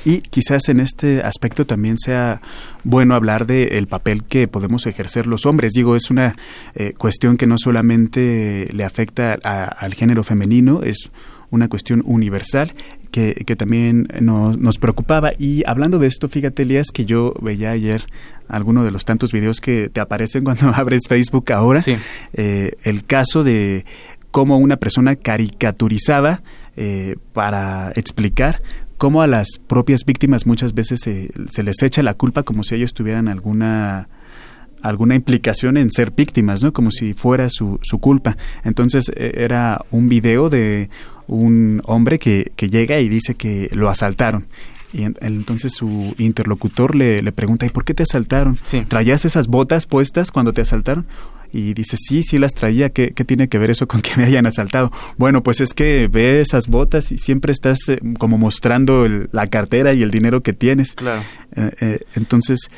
Y 0.05 0.21
quizás 0.21 0.69
en 0.69 0.79
este 0.79 1.21
aspecto 1.21 1.65
también 1.65 1.97
sea 1.97 2.41
bueno 2.83 3.15
hablar 3.15 3.45
del 3.45 3.87
papel 3.87 4.23
que 4.23 4.47
podemos 4.47 4.85
ejercer 4.87 5.27
los 5.27 5.45
hombres. 5.45 5.73
Digo, 5.73 5.95
es 5.95 6.09
una 6.09 6.35
eh, 6.75 6.93
cuestión 6.97 7.37
que 7.37 7.47
no 7.47 7.57
solamente 7.57 8.67
le 8.71 8.83
afecta 8.83 9.33
al 9.33 9.93
género 9.93 10.23
femenino, 10.23 10.81
es 10.83 11.11
una 11.49 11.67
cuestión 11.67 12.01
universal 12.05 12.73
que, 13.11 13.43
que 13.45 13.55
también 13.55 14.07
nos, 14.21 14.57
nos, 14.57 14.77
preocupaba. 14.77 15.31
Y 15.37 15.63
hablando 15.67 15.99
de 15.99 16.07
esto, 16.07 16.29
fíjate, 16.29 16.63
Elías, 16.63 16.87
que 16.93 17.05
yo 17.05 17.33
veía 17.41 17.71
ayer 17.71 18.05
alguno 18.47 18.83
de 18.83 18.91
los 18.91 19.05
tantos 19.05 19.31
videos 19.31 19.59
que 19.59 19.89
te 19.89 19.99
aparecen 19.99 20.43
cuando 20.45 20.69
abres 20.69 21.03
Facebook 21.07 21.51
ahora, 21.51 21.83
eh, 22.33 22.71
el 22.83 23.03
caso 23.05 23.43
de 23.43 23.85
cómo 24.31 24.57
una 24.57 24.77
persona 24.77 25.15
caricaturizaba 25.15 26.41
eh, 26.77 27.17
para 27.33 27.91
explicar 27.95 28.61
cómo 29.01 29.23
a 29.23 29.27
las 29.27 29.59
propias 29.65 30.05
víctimas 30.05 30.45
muchas 30.45 30.75
veces 30.75 30.99
se, 31.01 31.31
se 31.49 31.63
les 31.63 31.81
echa 31.81 32.03
la 32.03 32.13
culpa 32.13 32.43
como 32.43 32.61
si 32.61 32.75
ellos 32.75 32.93
tuvieran 32.93 33.29
alguna 33.29 34.07
alguna 34.83 35.15
implicación 35.15 35.75
en 35.77 35.89
ser 35.89 36.11
víctimas, 36.11 36.61
¿no? 36.61 36.71
Como 36.71 36.91
si 36.91 37.15
fuera 37.15 37.49
su, 37.49 37.79
su 37.81 37.97
culpa. 37.97 38.37
Entonces 38.63 39.11
e, 39.15 39.31
era 39.37 39.83
un 39.89 40.07
video 40.07 40.51
de 40.51 40.91
un 41.25 41.81
hombre 41.85 42.19
que, 42.19 42.51
que 42.55 42.69
llega 42.69 42.99
y 42.99 43.09
dice 43.09 43.33
que 43.33 43.71
lo 43.73 43.89
asaltaron. 43.89 44.45
Y 44.93 45.05
entonces 45.05 45.73
su 45.73 46.13
interlocutor 46.19 46.95
le, 46.95 47.23
le 47.23 47.31
pregunta, 47.31 47.65
¿y 47.65 47.69
por 47.69 47.83
qué 47.83 47.95
te 47.95 48.03
asaltaron? 48.03 48.59
Sí. 48.61 48.85
¿Traías 48.87 49.25
esas 49.25 49.47
botas 49.47 49.87
puestas 49.87 50.29
cuando 50.29 50.53
te 50.53 50.61
asaltaron? 50.61 51.07
Y 51.51 51.73
dice, 51.73 51.97
sí, 51.97 52.23
sí 52.23 52.39
las 52.39 52.53
traía, 52.53 52.89
¿Qué, 52.89 53.11
¿qué, 53.13 53.25
tiene 53.25 53.47
que 53.47 53.57
ver 53.57 53.71
eso 53.71 53.87
con 53.87 54.01
que 54.01 54.11
me 54.17 54.25
hayan 54.25 54.45
asaltado? 54.45 54.91
Bueno, 55.17 55.43
pues 55.43 55.61
es 55.61 55.73
que 55.73 56.07
ve 56.07 56.41
esas 56.41 56.67
botas 56.67 57.11
y 57.11 57.17
siempre 57.17 57.51
estás 57.51 57.79
eh, 57.89 57.99
como 58.17 58.37
mostrando 58.37 59.05
el, 59.05 59.29
la 59.31 59.47
cartera 59.47 59.93
y 59.93 60.01
el 60.01 60.11
dinero 60.11 60.41
que 60.41 60.53
tienes. 60.53 60.93
Claro. 60.93 61.21
Eh, 61.55 61.71
eh, 61.81 61.99
entonces, 62.15 62.69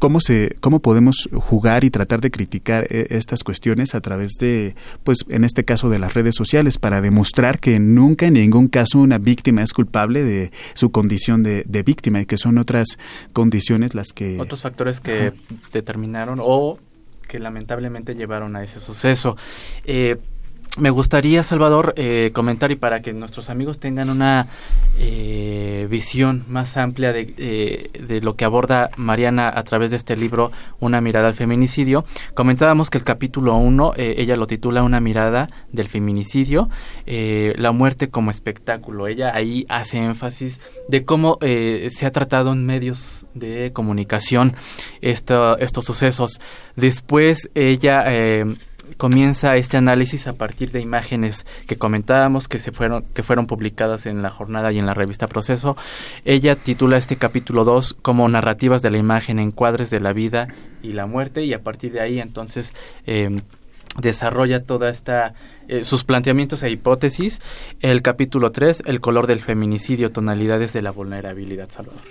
¿cómo, 0.00 0.18
se, 0.20 0.56
¿cómo 0.60 0.80
podemos 0.80 1.28
jugar 1.32 1.84
y 1.84 1.90
tratar 1.90 2.20
de 2.20 2.32
criticar 2.32 2.86
eh, 2.90 3.06
estas 3.10 3.44
cuestiones 3.44 3.94
a 3.94 4.00
través 4.00 4.32
de, 4.40 4.74
pues 5.04 5.18
en 5.28 5.44
este 5.44 5.64
caso 5.64 5.88
de 5.88 6.00
las 6.00 6.14
redes 6.14 6.34
sociales, 6.34 6.78
para 6.78 7.00
demostrar 7.00 7.60
que 7.60 7.78
nunca 7.78 8.26
en 8.26 8.34
ningún 8.34 8.66
caso 8.66 8.98
una 8.98 9.18
víctima 9.18 9.62
es 9.62 9.72
culpable 9.72 10.24
de 10.24 10.50
su 10.74 10.90
condición 10.90 11.44
de, 11.44 11.62
de 11.68 11.82
víctima 11.84 12.20
y 12.22 12.26
que 12.26 12.38
son 12.38 12.58
otras 12.58 12.98
condiciones 13.32 13.94
las 13.94 14.08
que... 14.08 14.40
Otros 14.40 14.62
factores 14.62 15.00
que 15.00 15.28
Ajá. 15.28 15.36
determinaron 15.72 16.38
o 16.42 16.78
que 17.30 17.38
lamentablemente 17.38 18.16
llevaron 18.16 18.56
a 18.56 18.64
ese 18.64 18.80
suceso. 18.80 19.36
Eh, 19.84 20.16
me 20.78 20.90
gustaría, 20.90 21.42
Salvador, 21.42 21.94
eh, 21.96 22.30
comentar 22.32 22.70
y 22.70 22.76
para 22.76 23.02
que 23.02 23.12
nuestros 23.12 23.50
amigos 23.50 23.80
tengan 23.80 24.08
una 24.08 24.46
eh, 24.98 25.88
visión 25.90 26.44
más 26.48 26.76
amplia 26.76 27.12
de, 27.12 27.34
eh, 27.38 27.90
de, 28.00 28.20
lo 28.20 28.36
que 28.36 28.44
aborda 28.44 28.90
Mariana 28.96 29.52
a 29.52 29.64
través 29.64 29.90
de 29.90 29.96
este 29.96 30.16
libro, 30.16 30.52
Una 30.78 31.00
mirada 31.00 31.26
al 31.26 31.34
feminicidio. 31.34 32.04
Comentábamos 32.34 32.88
que 32.88 32.98
el 32.98 33.04
capítulo 33.04 33.56
1, 33.56 33.94
eh, 33.96 34.14
ella 34.18 34.36
lo 34.36 34.46
titula 34.46 34.84
Una 34.84 35.00
mirada 35.00 35.48
del 35.72 35.88
feminicidio, 35.88 36.68
eh, 37.04 37.52
la 37.56 37.72
muerte 37.72 38.08
como 38.08 38.30
espectáculo. 38.30 39.08
Ella 39.08 39.32
ahí 39.34 39.66
hace 39.68 39.98
énfasis 39.98 40.60
de 40.88 41.04
cómo 41.04 41.38
se 41.40 42.06
ha 42.06 42.12
tratado 42.12 42.52
en 42.52 42.64
medios 42.64 43.26
de 43.34 43.72
comunicación 43.72 44.54
esto, 45.00 45.58
estos 45.58 45.84
sucesos. 45.84 46.40
Después 46.76 47.50
ella 47.54 48.04
comienza 48.96 49.56
este 49.56 49.76
análisis 49.76 50.26
a 50.26 50.34
partir 50.34 50.70
de 50.72 50.80
imágenes 50.80 51.46
que 51.66 51.76
comentábamos 51.76 52.48
que 52.48 52.58
se 52.58 52.72
fueron 52.72 53.04
que 53.14 53.22
fueron 53.22 53.46
publicadas 53.46 54.06
en 54.06 54.22
la 54.22 54.30
jornada 54.30 54.72
y 54.72 54.78
en 54.78 54.86
la 54.86 54.94
revista 54.94 55.26
Proceso. 55.26 55.76
Ella 56.24 56.56
titula 56.56 56.96
este 56.96 57.16
capítulo 57.16 57.64
2 57.64 57.96
como 58.02 58.28
narrativas 58.28 58.82
de 58.82 58.90
la 58.90 58.98
imagen, 58.98 59.38
encuadres 59.38 59.90
de 59.90 60.00
la 60.00 60.12
vida 60.12 60.48
y 60.82 60.92
la 60.92 61.06
muerte 61.06 61.44
y 61.44 61.52
a 61.52 61.62
partir 61.62 61.92
de 61.92 62.00
ahí 62.00 62.20
entonces 62.20 62.74
eh, 63.06 63.40
desarrolla 64.00 64.64
toda 64.64 64.90
esta 64.90 65.34
eh, 65.68 65.84
sus 65.84 66.02
planteamientos 66.02 66.62
e 66.64 66.70
hipótesis. 66.70 67.40
El 67.80 68.02
capítulo 68.02 68.50
3, 68.50 68.82
el 68.86 69.00
color 69.00 69.28
del 69.28 69.40
feminicidio, 69.40 70.10
tonalidades 70.10 70.72
de 70.72 70.82
la 70.82 70.90
vulnerabilidad, 70.90 71.70
Salvador. 71.70 72.02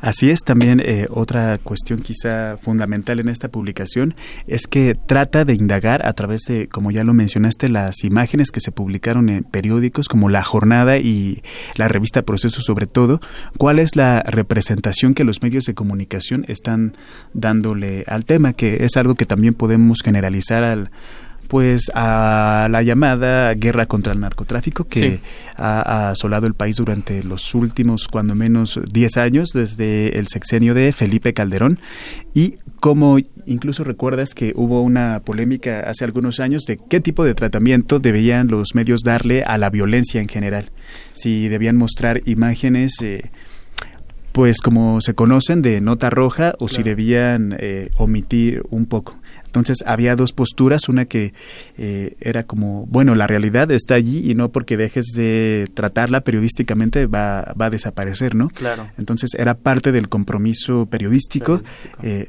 Así 0.00 0.30
es, 0.30 0.40
también 0.40 0.80
eh, 0.80 1.06
otra 1.10 1.58
cuestión 1.58 2.00
quizá 2.00 2.56
fundamental 2.56 3.20
en 3.20 3.28
esta 3.28 3.48
publicación 3.48 4.14
es 4.46 4.66
que 4.66 4.94
trata 4.94 5.44
de 5.44 5.52
indagar 5.52 6.06
a 6.06 6.12
través 6.14 6.42
de, 6.48 6.68
como 6.68 6.90
ya 6.90 7.04
lo 7.04 7.12
mencionaste, 7.12 7.68
las 7.68 8.02
imágenes 8.02 8.50
que 8.50 8.60
se 8.60 8.72
publicaron 8.72 9.28
en 9.28 9.44
periódicos 9.44 10.08
como 10.08 10.30
La 10.30 10.42
Jornada 10.42 10.96
y 10.96 11.42
la 11.76 11.88
revista 11.88 12.22
Proceso 12.22 12.62
sobre 12.62 12.86
todo, 12.86 13.20
cuál 13.58 13.78
es 13.78 13.94
la 13.94 14.22
representación 14.22 15.14
que 15.14 15.24
los 15.24 15.42
medios 15.42 15.64
de 15.64 15.74
comunicación 15.74 16.44
están 16.48 16.94
dándole 17.34 18.04
al 18.06 18.24
tema, 18.24 18.54
que 18.54 18.84
es 18.84 18.96
algo 18.96 19.14
que 19.14 19.26
también 19.26 19.54
podemos 19.54 20.00
generalizar 20.02 20.64
al 20.64 20.90
pues 21.50 21.90
a 21.96 22.68
la 22.70 22.80
llamada 22.84 23.52
guerra 23.54 23.86
contra 23.86 24.12
el 24.12 24.20
narcotráfico 24.20 24.84
que 24.84 25.00
sí. 25.00 25.20
ha, 25.56 26.10
asolado 26.10 26.46
el 26.46 26.54
país 26.54 26.76
durante 26.76 27.24
los 27.24 27.56
últimos 27.56 28.06
cuando 28.06 28.36
menos 28.36 28.78
10 28.88 29.16
años 29.16 29.48
desde 29.52 30.16
el 30.16 30.28
sexenio 30.28 30.74
de 30.74 30.92
Felipe 30.92 31.34
Calderón 31.34 31.80
y 32.34 32.54
como 32.78 33.18
incluso 33.46 33.82
recuerdas 33.82 34.32
que 34.32 34.52
hubo 34.54 34.80
una 34.82 35.22
polémica 35.24 35.80
hace 35.80 36.04
algunos 36.04 36.38
años 36.38 36.62
de 36.68 36.78
qué 36.88 37.00
tipo 37.00 37.24
de 37.24 37.34
tratamiento 37.34 37.98
debían 37.98 38.46
los 38.46 38.76
medios 38.76 39.00
darle 39.00 39.42
a 39.42 39.58
la 39.58 39.70
violencia 39.70 40.20
en 40.20 40.28
general 40.28 40.70
si 41.14 41.48
debían 41.48 41.76
mostrar 41.76 42.22
imágenes 42.26 42.92
eh, 43.02 43.28
pues 44.32 44.58
como 44.58 45.00
se 45.00 45.14
conocen 45.14 45.62
de 45.62 45.80
nota 45.80 46.10
roja 46.10 46.54
o 46.58 46.66
claro. 46.66 46.74
si 46.74 46.82
debían 46.82 47.56
eh, 47.58 47.90
omitir 47.96 48.62
un 48.70 48.86
poco 48.86 49.16
entonces 49.50 49.78
había 49.84 50.14
dos 50.14 50.32
posturas, 50.32 50.88
una 50.88 51.06
que 51.06 51.34
eh, 51.76 52.16
era 52.20 52.44
como, 52.44 52.86
bueno, 52.86 53.16
la 53.16 53.26
realidad 53.26 53.68
está 53.72 53.96
allí 53.96 54.30
y 54.30 54.36
no 54.36 54.50
porque 54.50 54.76
dejes 54.76 55.06
de 55.16 55.68
tratarla 55.74 56.20
periodísticamente 56.20 57.06
va, 57.06 57.52
va 57.60 57.66
a 57.66 57.70
desaparecer, 57.70 58.36
¿no? 58.36 58.50
Claro. 58.50 58.88
Entonces 58.96 59.34
era 59.34 59.54
parte 59.54 59.90
del 59.90 60.08
compromiso 60.08 60.86
periodístico. 60.86 61.62
periodístico. 61.62 61.98
Eh, 62.04 62.28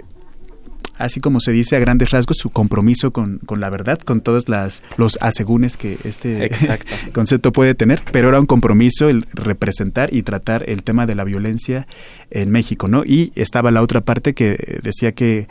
así 0.98 1.20
como 1.20 1.40
se 1.40 1.52
dice 1.52 1.76
a 1.76 1.80
grandes 1.80 2.12
rasgos, 2.12 2.38
su 2.38 2.50
compromiso 2.50 3.12
con, 3.12 3.40
con 3.40 3.60
la 3.60 3.70
verdad, 3.70 4.00
con 4.00 4.22
todos 4.22 4.50
las, 4.50 4.84
los 4.98 5.18
asegúnes 5.22 5.78
que 5.78 5.98
este 6.04 6.52
concepto 7.14 7.52
puede 7.52 7.76
tener, 7.76 8.02
pero 8.12 8.30
era 8.30 8.40
un 8.40 8.46
compromiso 8.46 9.10
el 9.10 9.26
representar 9.34 10.14
y 10.14 10.24
tratar 10.24 10.70
el 10.70 10.84
tema 10.84 11.06
de 11.06 11.16
la 11.16 11.24
violencia 11.24 11.88
en 12.32 12.50
México, 12.50 12.88
¿no? 12.88 13.04
Y 13.06 13.32
estaba 13.36 13.72
la 13.72 13.82
otra 13.82 14.02
parte 14.02 14.34
que 14.34 14.80
decía 14.82 15.12
que 15.12 15.48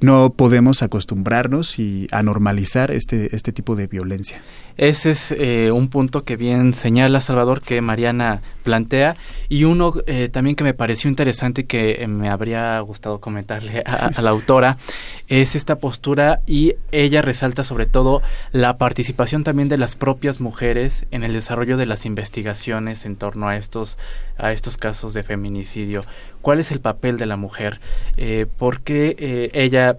no 0.00 0.32
podemos 0.34 0.82
acostumbrarnos 0.82 1.78
y 1.78 2.06
a 2.12 2.22
normalizar 2.22 2.90
este, 2.90 3.34
este 3.34 3.52
tipo 3.52 3.76
de 3.76 3.86
violencia. 3.86 4.40
Ese 4.78 5.10
es 5.10 5.32
eh, 5.32 5.72
un 5.72 5.88
punto 5.88 6.22
que 6.22 6.36
bien 6.36 6.72
señala 6.72 7.20
Salvador 7.20 7.62
que 7.62 7.80
Mariana 7.80 8.42
plantea 8.62 9.16
y 9.48 9.64
uno 9.64 9.92
eh, 10.06 10.28
también 10.28 10.54
que 10.54 10.62
me 10.62 10.72
pareció 10.72 11.10
interesante 11.10 11.62
y 11.62 11.64
que 11.64 12.06
me 12.06 12.28
habría 12.28 12.78
gustado 12.80 13.20
comentarle 13.20 13.82
a, 13.84 14.22
la 14.22 14.30
autora 14.30 14.78
es 15.26 15.56
esta 15.56 15.80
postura 15.80 16.40
y 16.46 16.74
ella 16.92 17.22
resalta 17.22 17.64
sobre 17.64 17.86
todo 17.86 18.22
la 18.52 18.78
participación 18.78 19.42
también 19.42 19.68
de 19.68 19.78
las 19.78 19.96
propias 19.96 20.40
mujeres 20.40 21.06
en 21.10 21.24
el 21.24 21.32
desarrollo 21.32 21.76
de 21.76 21.86
las 21.86 22.06
investigaciones 22.06 23.04
en 23.04 23.16
torno 23.16 23.48
a 23.48 23.56
estos 23.56 23.98
a 24.38 24.52
estos 24.52 24.76
casos 24.76 25.14
de 25.14 25.24
feminicidio. 25.24 26.02
¿Cuál 26.42 26.60
es 26.60 26.70
el 26.70 26.80
papel 26.80 27.16
de 27.16 27.26
la 27.26 27.36
mujer? 27.36 27.80
Eh, 28.16 28.46
porque 28.58 29.50
ella 29.52 29.98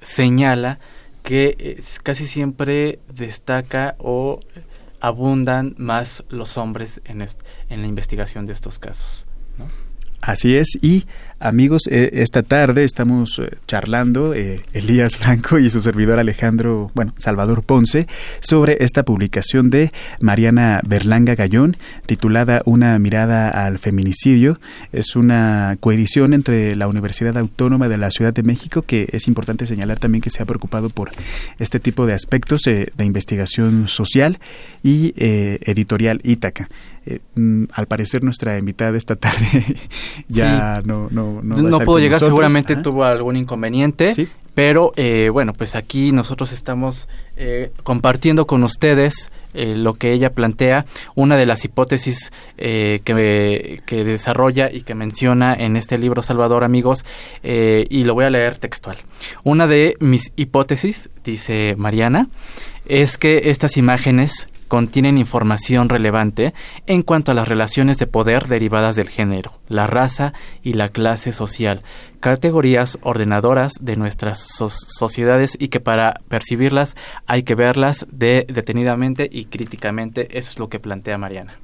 señala 0.00 0.78
que 1.22 1.82
casi 2.02 2.26
siempre 2.26 2.98
destaca 3.12 3.96
o 3.98 4.40
abundan 5.00 5.74
más 5.76 6.24
los 6.30 6.56
hombres 6.56 7.00
en, 7.04 7.20
en 7.22 7.80
la 7.82 7.86
investigación 7.86 8.46
de 8.46 8.52
estos 8.54 8.78
casos. 8.78 9.26
Así 10.20 10.56
es, 10.56 10.78
y 10.80 11.06
Amigos, 11.44 11.82
eh, 11.90 12.08
esta 12.22 12.42
tarde 12.42 12.84
estamos 12.84 13.38
eh, 13.38 13.58
charlando, 13.66 14.32
eh, 14.32 14.62
Elías 14.72 15.18
Blanco 15.20 15.58
y 15.58 15.68
su 15.68 15.82
servidor 15.82 16.18
Alejandro, 16.18 16.90
bueno, 16.94 17.12
Salvador 17.18 17.62
Ponce, 17.62 18.06
sobre 18.40 18.82
esta 18.82 19.02
publicación 19.02 19.68
de 19.68 19.92
Mariana 20.20 20.80
Berlanga 20.86 21.34
Gallón, 21.34 21.76
titulada 22.06 22.62
Una 22.64 22.98
mirada 22.98 23.50
al 23.50 23.78
feminicidio. 23.78 24.58
Es 24.90 25.16
una 25.16 25.76
coedición 25.80 26.32
entre 26.32 26.76
la 26.76 26.88
Universidad 26.88 27.36
Autónoma 27.36 27.90
de 27.90 27.98
la 27.98 28.10
Ciudad 28.10 28.32
de 28.32 28.42
México, 28.42 28.80
que 28.80 29.10
es 29.12 29.28
importante 29.28 29.66
señalar 29.66 29.98
también 29.98 30.22
que 30.22 30.30
se 30.30 30.42
ha 30.42 30.46
preocupado 30.46 30.88
por 30.88 31.10
este 31.58 31.78
tipo 31.78 32.06
de 32.06 32.14
aspectos 32.14 32.62
de 32.62 33.04
investigación 33.04 33.88
social 33.88 34.38
y 34.82 35.12
editorial 35.18 36.22
Ítaca. 36.24 36.70
Mm, 37.34 37.64
al 37.72 37.86
parecer 37.86 38.24
nuestra 38.24 38.58
invitada 38.58 38.96
esta 38.96 39.16
tarde 39.16 39.76
ya 40.28 40.80
no, 40.86 41.08
no 41.10 41.42
no, 41.42 41.80
pudo 41.80 41.98
llegar, 41.98 42.18
seguramente 42.18 42.76
tuvo 42.76 43.04
algún 43.04 43.36
inconveniente. 43.36 44.14
Pero 44.54 44.92
eh, 44.94 45.30
bueno, 45.30 45.52
pues 45.52 45.74
aquí 45.74 46.12
nosotros 46.12 46.52
estamos 46.52 47.08
eh, 47.36 47.72
compartiendo 47.82 48.46
con 48.46 48.62
ustedes 48.62 49.30
eh, 49.52 49.74
lo 49.76 49.94
que 49.94 50.12
ella 50.12 50.30
plantea, 50.30 50.86
una 51.16 51.36
de 51.36 51.44
las 51.44 51.64
hipótesis 51.64 52.32
que, 52.56 53.82
que, 53.84 54.04
desarrolla 54.04 54.70
y 54.70 54.82
que 54.82 54.94
menciona 54.94 55.54
en 55.54 55.76
este 55.76 55.98
libro 55.98 56.22
Salvador, 56.22 56.62
amigos, 56.62 57.04
y 57.42 58.04
lo 58.04 58.14
voy 58.14 58.26
a 58.26 58.30
leer 58.30 58.56
textual. 58.58 58.96
Una 59.42 59.66
de 59.66 59.96
mis 59.98 60.32
hipótesis, 60.36 61.10
dice 61.24 61.74
Mariana, 61.76 62.28
es 62.86 63.18
que 63.18 63.50
estas 63.50 63.76
imágenes 63.76 64.46
contienen 64.68 65.18
información 65.18 65.88
relevante 65.88 66.54
en 66.86 67.02
cuanto 67.02 67.32
a 67.32 67.34
las 67.34 67.48
relaciones 67.48 67.98
de 67.98 68.06
poder 68.06 68.48
derivadas 68.48 68.96
del 68.96 69.08
género, 69.08 69.52
la 69.68 69.86
raza 69.86 70.32
y 70.62 70.74
la 70.74 70.88
clase 70.88 71.32
social, 71.32 71.82
categorías 72.20 72.98
ordenadoras 73.02 73.72
de 73.80 73.96
nuestras 73.96 74.38
sociedades 74.38 75.56
y 75.58 75.68
que 75.68 75.80
para 75.80 76.20
percibirlas 76.28 76.96
hay 77.26 77.42
que 77.42 77.54
verlas 77.54 78.06
de, 78.10 78.46
detenidamente 78.48 79.28
y 79.30 79.46
críticamente. 79.46 80.38
Eso 80.38 80.50
es 80.50 80.58
lo 80.58 80.68
que 80.68 80.80
plantea 80.80 81.18
Mariana. 81.18 81.58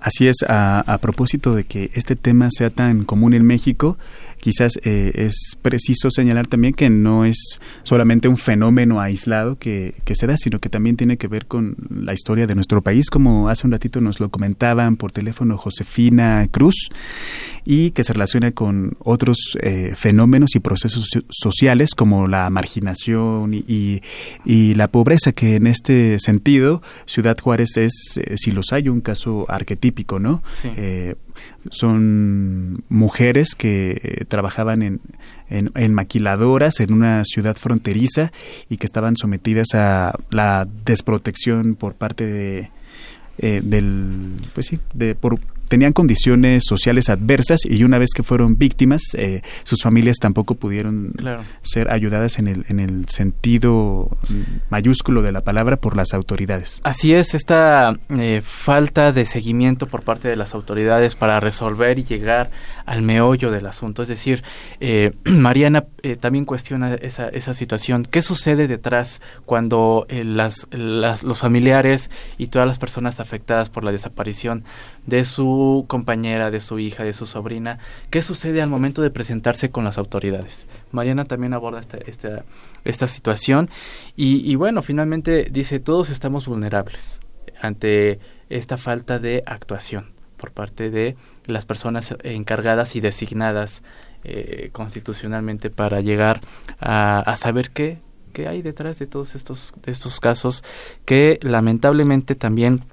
Así 0.00 0.26
es, 0.26 0.36
a, 0.48 0.80
a 0.80 0.98
propósito 0.98 1.54
de 1.54 1.64
que 1.64 1.90
este 1.94 2.16
tema 2.16 2.48
sea 2.50 2.70
tan 2.70 3.04
común 3.04 3.34
en 3.34 3.46
México, 3.46 3.96
quizás 4.42 4.72
eh, 4.82 5.12
es 5.14 5.56
preciso 5.62 6.10
señalar 6.10 6.48
también 6.48 6.74
que 6.74 6.90
no 6.90 7.24
es 7.24 7.60
solamente 7.84 8.26
un 8.26 8.36
fenómeno 8.36 9.00
aislado 9.00 9.56
que, 9.56 9.94
que, 10.04 10.16
se 10.16 10.26
da, 10.26 10.36
sino 10.36 10.58
que 10.58 10.68
también 10.68 10.96
tiene 10.96 11.16
que 11.16 11.28
ver 11.28 11.46
con 11.46 11.76
la 11.88 12.12
historia 12.12 12.48
de 12.48 12.56
nuestro 12.56 12.82
país, 12.82 13.08
como 13.08 13.48
hace 13.48 13.68
un 13.68 13.72
ratito 13.72 14.00
nos 14.00 14.18
lo 14.18 14.30
comentaban 14.30 14.96
por 14.96 15.12
teléfono 15.12 15.56
Josefina 15.56 16.48
Cruz, 16.50 16.88
y 17.64 17.92
que 17.92 18.02
se 18.02 18.12
relaciona 18.14 18.50
con 18.50 18.96
otros 18.98 19.56
eh, 19.60 19.92
fenómenos 19.94 20.56
y 20.56 20.58
procesos 20.58 21.08
sociales 21.30 21.94
como 21.94 22.26
la 22.26 22.50
marginación 22.50 23.54
y, 23.54 24.02
y, 24.44 24.74
la 24.74 24.88
pobreza, 24.88 25.30
que 25.30 25.54
en 25.54 25.68
este 25.68 26.18
sentido 26.18 26.82
Ciudad 27.06 27.38
Juárez 27.38 27.76
es, 27.76 27.92
eh, 28.16 28.36
si 28.36 28.50
los 28.50 28.72
hay, 28.72 28.88
un 28.88 29.02
caso 29.02 29.46
arquetípico, 29.48 30.18
¿no? 30.18 30.42
Sí 30.52 30.68
son 31.70 32.84
mujeres 32.88 33.54
que 33.54 34.24
trabajaban 34.28 34.82
en, 34.82 35.00
en, 35.48 35.94
maquiladoras 35.94 36.80
en 36.80 36.92
una 36.92 37.24
ciudad 37.24 37.56
fronteriza 37.56 38.32
y 38.68 38.78
que 38.78 38.86
estaban 38.86 39.16
sometidas 39.16 39.74
a 39.74 40.14
la 40.30 40.66
desprotección 40.84 41.74
por 41.74 41.94
parte 41.94 42.26
de 42.26 42.70
eh, 43.38 43.60
del 43.64 44.34
pues 44.52 44.66
sí 44.66 44.78
de 44.92 45.14
por 45.14 45.38
tenían 45.72 45.94
condiciones 45.94 46.64
sociales 46.66 47.08
adversas 47.08 47.60
y 47.64 47.82
una 47.82 47.96
vez 47.96 48.10
que 48.14 48.22
fueron 48.22 48.58
víctimas, 48.58 49.00
eh, 49.14 49.40
sus 49.62 49.82
familias 49.82 50.18
tampoco 50.18 50.54
pudieron 50.54 51.14
ser 51.62 51.90
ayudadas 51.90 52.38
en 52.38 52.46
el, 52.46 52.66
en 52.68 52.78
el 52.78 53.08
sentido 53.08 54.10
mayúsculo 54.68 55.22
de 55.22 55.32
la 55.32 55.40
palabra 55.40 55.78
por 55.78 55.96
las 55.96 56.12
autoridades. 56.12 56.82
Así 56.82 57.14
es, 57.14 57.32
esta 57.32 57.98
eh, 58.10 58.42
falta 58.44 59.12
de 59.12 59.24
seguimiento 59.24 59.86
por 59.86 60.02
parte 60.02 60.28
de 60.28 60.36
las 60.36 60.52
autoridades 60.52 61.16
para 61.16 61.40
resolver 61.40 61.98
y 61.98 62.04
llegar 62.04 62.50
al 62.84 63.00
meollo 63.00 63.50
del 63.50 63.66
asunto. 63.66 64.02
Es 64.02 64.08
decir, 64.08 64.42
eh, 64.80 65.12
Mariana 65.24 65.86
también 66.20 66.44
cuestiona 66.44 66.96
esa, 66.96 67.30
esa 67.30 67.54
situación. 67.54 68.04
¿Qué 68.04 68.20
sucede 68.20 68.68
detrás 68.68 69.22
cuando 69.46 70.06
las, 70.10 70.66
las, 70.70 71.22
los 71.22 71.40
familiares 71.40 72.10
y 72.36 72.48
todas 72.48 72.68
las 72.68 72.78
personas 72.78 73.20
afectadas 73.20 73.70
por 73.70 73.84
la 73.84 73.92
desaparición 73.92 74.64
de 75.06 75.24
su 75.24 75.61
compañera, 75.86 76.50
de 76.50 76.60
su 76.60 76.78
hija, 76.78 77.04
de 77.04 77.12
su 77.12 77.26
sobrina. 77.26 77.78
¿Qué 78.10 78.22
sucede 78.22 78.62
al 78.62 78.70
momento 78.70 79.02
de 79.02 79.10
presentarse 79.10 79.70
con 79.70 79.84
las 79.84 79.98
autoridades? 79.98 80.66
Mariana 80.90 81.24
también 81.24 81.54
aborda 81.54 81.80
esta, 82.06 82.44
esta, 82.84 83.08
situación 83.08 83.70
y, 84.16 84.48
y 84.50 84.54
bueno, 84.56 84.82
finalmente 84.82 85.48
dice, 85.50 85.80
todos 85.80 86.10
estamos 86.10 86.46
vulnerables 86.46 87.20
ante 87.60 88.18
esta 88.50 88.76
falta 88.76 89.18
de 89.18 89.42
actuación 89.46 90.12
por 90.36 90.50
parte 90.52 90.90
de 90.90 91.16
las 91.46 91.64
personas 91.64 92.14
encargadas 92.22 92.96
y 92.96 93.00
designadas 93.00 93.82
eh, 94.24 94.70
constitucionalmente 94.72 95.70
para 95.70 96.00
llegar 96.00 96.40
a, 96.80 97.20
a 97.20 97.36
saber 97.36 97.70
qué, 97.70 97.98
qué 98.32 98.48
hay 98.48 98.62
detrás 98.62 98.98
de 98.98 99.06
todos 99.06 99.34
estos, 99.34 99.74
de 99.84 99.92
estos 99.92 100.20
casos 100.20 100.64
que 101.04 101.38
lamentablemente 101.42 102.34
también 102.34 102.84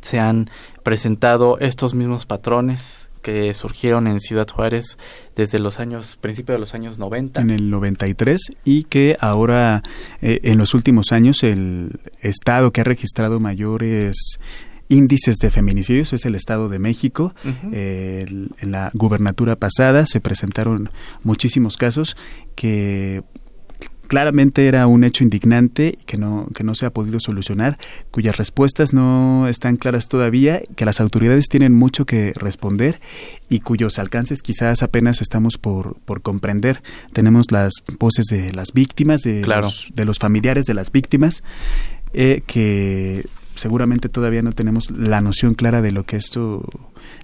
se 0.00 0.18
han 0.18 0.50
presentado 0.82 1.58
estos 1.58 1.94
mismos 1.94 2.26
patrones 2.26 3.10
que 3.22 3.52
surgieron 3.54 4.06
en 4.06 4.20
Ciudad 4.20 4.46
Juárez 4.48 4.98
desde 5.34 5.58
los 5.58 5.80
años, 5.80 6.16
principio 6.20 6.52
de 6.52 6.60
los 6.60 6.74
años 6.74 7.00
90. 7.00 7.40
En 7.40 7.50
el 7.50 7.70
93 7.70 8.40
y 8.64 8.84
que 8.84 9.16
ahora 9.20 9.82
eh, 10.22 10.38
en 10.44 10.58
los 10.58 10.74
últimos 10.74 11.10
años 11.10 11.42
el 11.42 11.98
estado 12.20 12.70
que 12.70 12.82
ha 12.82 12.84
registrado 12.84 13.40
mayores 13.40 14.38
índices 14.88 15.38
de 15.38 15.50
feminicidios 15.50 16.12
es 16.12 16.24
el 16.24 16.36
Estado 16.36 16.68
de 16.68 16.78
México. 16.78 17.34
en 17.42 18.48
la 18.60 18.90
gubernatura 18.94 19.56
pasada 19.56 20.06
se 20.06 20.20
presentaron 20.20 20.90
muchísimos 21.24 21.76
casos 21.76 22.16
que 22.54 23.24
claramente 24.06 24.66
era 24.66 24.86
un 24.86 25.04
hecho 25.04 25.24
indignante 25.24 25.98
que 26.06 26.16
no, 26.16 26.48
que 26.54 26.64
no 26.64 26.74
se 26.74 26.86
ha 26.86 26.90
podido 26.90 27.20
solucionar, 27.20 27.78
cuyas 28.10 28.36
respuestas 28.36 28.92
no 28.92 29.48
están 29.48 29.76
claras 29.76 30.08
todavía, 30.08 30.62
que 30.76 30.84
las 30.84 31.00
autoridades 31.00 31.46
tienen 31.48 31.74
mucho 31.74 32.06
que 32.06 32.32
responder 32.34 33.00
y 33.48 33.60
cuyos 33.60 33.98
alcances 33.98 34.42
quizás 34.42 34.82
apenas 34.82 35.20
estamos 35.20 35.58
por, 35.58 35.96
por 36.04 36.22
comprender. 36.22 36.82
Tenemos 37.12 37.50
las 37.50 37.72
voces 37.98 38.26
de 38.26 38.52
las 38.52 38.72
víctimas, 38.72 39.22
de, 39.22 39.46
los, 39.46 39.90
de 39.94 40.04
los 40.04 40.18
familiares 40.18 40.66
de 40.66 40.74
las 40.74 40.92
víctimas, 40.92 41.42
eh, 42.12 42.42
que 42.46 43.26
seguramente 43.54 44.08
todavía 44.08 44.42
no 44.42 44.52
tenemos 44.52 44.90
la 44.90 45.20
noción 45.20 45.54
clara 45.54 45.82
de 45.82 45.92
lo 45.92 46.04
que 46.04 46.16
esto 46.16 46.62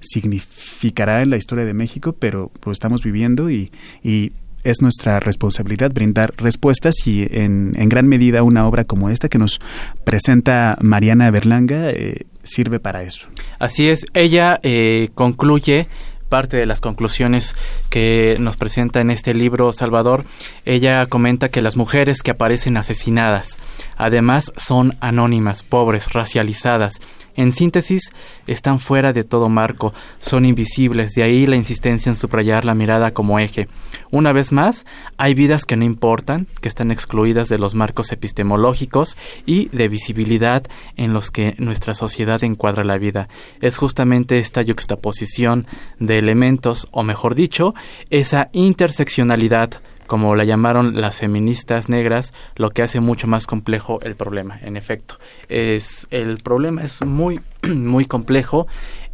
significará 0.00 1.22
en 1.22 1.30
la 1.30 1.36
historia 1.36 1.64
de 1.64 1.74
México, 1.74 2.14
pero 2.18 2.50
lo 2.64 2.72
estamos 2.72 3.02
viviendo 3.02 3.50
y, 3.50 3.70
y 4.02 4.32
es 4.64 4.82
nuestra 4.82 5.20
responsabilidad 5.20 5.92
brindar 5.92 6.32
respuestas 6.36 6.94
y 7.06 7.26
en, 7.30 7.72
en, 7.76 7.88
gran 7.88 8.06
medida 8.06 8.42
una 8.42 8.66
obra 8.66 8.84
como 8.84 9.10
esta 9.10 9.28
que 9.28 9.38
nos 9.38 9.60
presenta 10.04 10.76
Mariana 10.80 11.30
Berlanga 11.30 11.90
eh, 11.90 12.26
sirve 12.42 12.80
para 12.80 13.02
eso. 13.02 13.28
Así 13.58 13.88
es, 13.88 14.06
ella 14.14 14.58
eh, 14.62 15.10
concluye 15.14 15.88
parte 16.32 16.56
de 16.56 16.64
las 16.64 16.80
conclusiones 16.80 17.54
que 17.90 18.36
nos 18.40 18.56
presenta 18.56 19.02
en 19.02 19.10
este 19.10 19.34
libro 19.34 19.70
Salvador, 19.74 20.24
ella 20.64 21.04
comenta 21.04 21.50
que 21.50 21.60
las 21.60 21.76
mujeres 21.76 22.22
que 22.22 22.30
aparecen 22.30 22.78
asesinadas, 22.78 23.58
además 23.98 24.50
son 24.56 24.96
anónimas, 25.00 25.62
pobres, 25.62 26.14
racializadas, 26.14 27.02
en 27.36 27.52
síntesis, 27.52 28.12
están 28.46 28.80
fuera 28.80 29.12
de 29.12 29.24
todo 29.24 29.48
marco, 29.48 29.92
son 30.20 30.44
invisibles, 30.44 31.12
de 31.12 31.22
ahí 31.22 31.46
la 31.46 31.56
insistencia 31.56 32.10
en 32.10 32.16
subrayar 32.16 32.64
la 32.64 32.74
mirada 32.74 33.12
como 33.12 33.38
eje. 33.38 33.68
Una 34.10 34.32
vez 34.32 34.52
más, 34.52 34.84
hay 35.16 35.34
vidas 35.34 35.64
que 35.64 35.76
no 35.76 35.84
importan, 35.84 36.46
que 36.60 36.68
están 36.68 36.90
excluidas 36.90 37.48
de 37.48 37.58
los 37.58 37.74
marcos 37.74 38.12
epistemológicos 38.12 39.16
y 39.46 39.68
de 39.68 39.88
visibilidad 39.88 40.64
en 40.96 41.12
los 41.12 41.30
que 41.30 41.54
nuestra 41.58 41.94
sociedad 41.94 42.42
encuadra 42.44 42.84
la 42.84 42.98
vida. 42.98 43.28
Es 43.60 43.76
justamente 43.76 44.38
esta 44.38 44.62
yuxtaposición 44.62 45.66
de 45.98 46.18
elementos, 46.18 46.88
o 46.90 47.02
mejor 47.02 47.34
dicho, 47.34 47.74
esa 48.10 48.50
interseccionalidad 48.52 49.80
como 50.06 50.34
la 50.34 50.44
llamaron 50.44 51.00
las 51.00 51.20
feministas 51.20 51.88
negras, 51.88 52.32
lo 52.56 52.70
que 52.70 52.82
hace 52.82 53.00
mucho 53.00 53.26
más 53.26 53.46
complejo 53.46 54.00
el 54.02 54.16
problema. 54.16 54.58
En 54.62 54.76
efecto, 54.76 55.18
es 55.48 56.06
el 56.10 56.38
problema 56.38 56.82
es 56.82 57.04
muy 57.04 57.40
muy 57.74 58.04
complejo. 58.06 58.66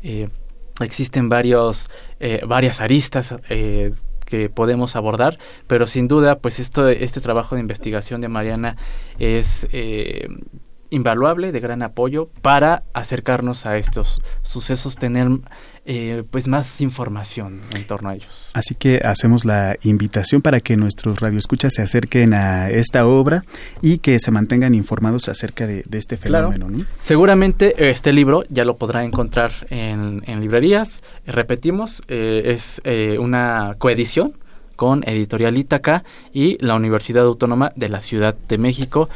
Eh, 0.03 0.29
existen 0.81 1.29
varios 1.29 1.91
eh, 2.21 2.43
varias 2.47 2.81
aristas 2.81 3.35
eh, 3.49 3.93
que 4.27 4.51
podemos 4.51 4.97
abordar, 4.97 5.39
pero 5.67 5.87
sin 5.87 6.07
duda, 6.07 6.39
pues 6.39 6.59
esto, 6.59 6.89
este 6.89 7.21
trabajo 7.21 7.55
de 7.55 7.63
investigación 7.63 8.21
de 8.21 8.29
Mariana 8.29 8.77
es 9.19 9.67
invaluable, 10.91 11.53
de 11.53 11.61
gran 11.61 11.83
apoyo 11.83 12.29
para 12.43 12.85
acercarnos 12.93 13.67
a 13.67 13.77
estos 13.77 14.23
sucesos, 14.43 14.97
tener 14.97 15.29
eh, 15.91 16.23
pues 16.31 16.47
más 16.47 16.83
información 16.83 17.63
en 17.75 17.87
torno 17.87 18.11
a 18.11 18.15
ellos. 18.15 18.51
Así 18.53 18.75
que 18.75 19.01
hacemos 19.03 19.47
la 19.47 19.75
invitación 19.85 20.43
para 20.43 20.61
que 20.61 20.77
nuestros 20.77 21.21
radioescuchas 21.21 21.73
se 21.75 21.81
acerquen 21.81 22.35
a 22.35 22.69
esta 22.69 23.07
obra 23.07 23.43
y 23.81 23.97
que 23.97 24.19
se 24.19 24.31
mantengan 24.31 24.75
informados 24.75 25.31
acerca 25.31 25.67
de, 25.67 25.87
este 25.93 26.19
fenómeno. 26.19 26.69
Seguramente 27.01 27.89
este 27.89 28.13
libro 28.13 28.45
ya 28.51 28.67
lo 28.67 28.77
podrá 28.77 29.03
encontrar 29.03 29.51
en, 29.71 30.21
librerías. 30.43 31.03
Repetimos, 31.27 32.03
eh, 32.09 32.43
es 32.45 32.83
eh, 32.85 33.17
una 33.19 33.77
coedición 33.79 34.35
con 34.77 35.09
Editorial 35.09 35.57
Ítaca 35.57 36.05
y 36.35 36.63
la 36.63 36.75
Universidad 36.75 37.25
Autónoma 37.25 37.73
de 37.77 37.89
la 37.89 38.03
Ciudad 38.03 38.37
de 38.47 38.59
México, 38.59 39.09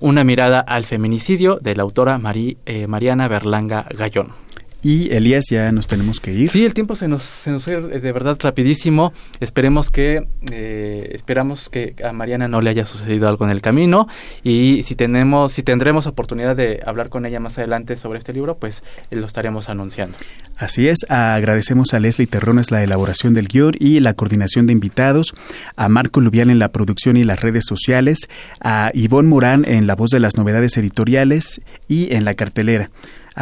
una 0.00 0.24
mirada 0.24 0.58
al 0.60 0.84
feminicidio 0.84 1.56
de 1.62 1.74
la 1.76 1.84
autora 1.84 2.18
Mariana 2.18 3.28
Berlanga 3.28 3.86
Gallón. 3.96 4.49
Y 4.82 5.12
Elías, 5.12 5.44
ya 5.50 5.70
nos 5.72 5.86
tenemos 5.86 6.20
que 6.20 6.32
ir. 6.32 6.48
Sí, 6.48 6.64
el 6.64 6.72
tiempo 6.72 6.94
se 6.94 7.06
nos, 7.06 7.22
se 7.22 7.50
nos 7.50 7.64
fue 7.64 7.74
eh, 7.74 8.00
de 8.00 8.12
verdad 8.12 8.38
rapidísimo. 8.40 9.12
Esperemos 9.38 9.90
que, 9.90 10.26
eh, 10.50 11.10
esperamos 11.12 11.68
que 11.68 11.94
a 12.02 12.12
Mariana 12.12 12.48
no 12.48 12.62
le 12.62 12.70
haya 12.70 12.86
sucedido 12.86 13.28
algo 13.28 13.44
en 13.44 13.50
el 13.50 13.60
camino. 13.60 14.08
Y 14.42 14.82
si 14.84 14.94
tenemos, 14.94 15.52
si 15.52 15.62
tendremos 15.62 16.06
oportunidad 16.06 16.56
de 16.56 16.80
hablar 16.86 17.10
con 17.10 17.26
ella 17.26 17.40
más 17.40 17.58
adelante 17.58 17.96
sobre 17.96 18.18
este 18.18 18.32
libro, 18.32 18.56
pues 18.56 18.82
eh, 19.10 19.16
lo 19.16 19.26
estaremos 19.26 19.68
anunciando. 19.68 20.16
Así 20.56 20.88
es, 20.88 20.98
agradecemos 21.08 21.92
a 21.92 22.00
Leslie 22.00 22.26
Terrones 22.26 22.70
la 22.70 22.82
elaboración 22.82 23.34
del 23.34 23.48
guion 23.48 23.74
y 23.78 24.00
la 24.00 24.14
coordinación 24.14 24.66
de 24.66 24.72
invitados, 24.72 25.34
a 25.76 25.88
Marco 25.88 26.20
Lubián 26.20 26.50
en 26.50 26.58
la 26.58 26.70
producción 26.70 27.16
y 27.16 27.24
las 27.24 27.40
redes 27.40 27.64
sociales, 27.66 28.28
a 28.60 28.90
Ivonne 28.94 29.28
Morán 29.28 29.64
en 29.66 29.86
la 29.86 29.94
voz 29.94 30.10
de 30.10 30.20
las 30.20 30.36
novedades 30.36 30.76
editoriales 30.76 31.60
y 31.88 32.14
en 32.14 32.24
la 32.24 32.34
cartelera 32.34 32.90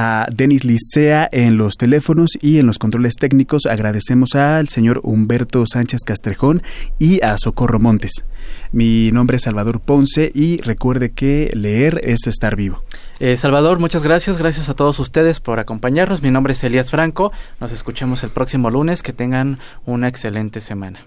a 0.01 0.29
Denis 0.33 0.65
Licea 0.65 1.29
en 1.33 1.57
los 1.57 1.77
teléfonos 1.77 2.39
y 2.41 2.59
en 2.59 2.67
los 2.67 2.79
controles 2.79 3.17
técnicos. 3.17 3.67
Agradecemos 3.67 4.37
al 4.37 4.69
señor 4.69 5.01
Humberto 5.03 5.65
Sánchez 5.67 6.03
Castrejón 6.07 6.63
y 7.01 7.21
a 7.25 7.37
Socorro 7.37 7.81
Montes. 7.81 8.25
Mi 8.71 9.11
nombre 9.11 9.39
es 9.39 9.43
Salvador 9.43 9.81
Ponce 9.81 10.31
y 10.33 10.59
recuerde 10.59 11.11
que 11.11 11.51
leer 11.53 12.01
es 12.05 12.29
estar 12.29 12.55
vivo. 12.55 12.81
Eh, 13.19 13.37
Salvador, 13.37 13.81
muchas 13.81 14.05
gracias. 14.05 14.39
Gracias 14.39 14.69
a 14.69 14.77
todos 14.77 15.01
ustedes 15.01 15.41
por 15.41 15.59
acompañarnos. 15.59 16.23
Mi 16.23 16.31
nombre 16.31 16.53
es 16.53 16.63
Elías 16.63 16.93
Franco. 16.93 17.33
Nos 17.61 17.73
escuchamos 17.73 18.23
el 18.23 18.31
próximo 18.31 18.71
lunes. 18.71 19.03
Que 19.03 19.13
tengan 19.13 19.59
una 19.85 20.07
excelente 20.07 20.61
semana. 20.61 21.01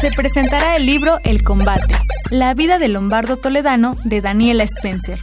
se 0.00 0.10
presentará 0.12 0.76
el 0.76 0.86
libro 0.86 1.18
El 1.24 1.42
combate, 1.42 1.94
la 2.30 2.54
vida 2.54 2.78
del 2.78 2.92
lombardo 2.92 3.36
toledano 3.36 3.96
de 4.04 4.20
Daniela 4.20 4.64
Spencer. 4.64 5.18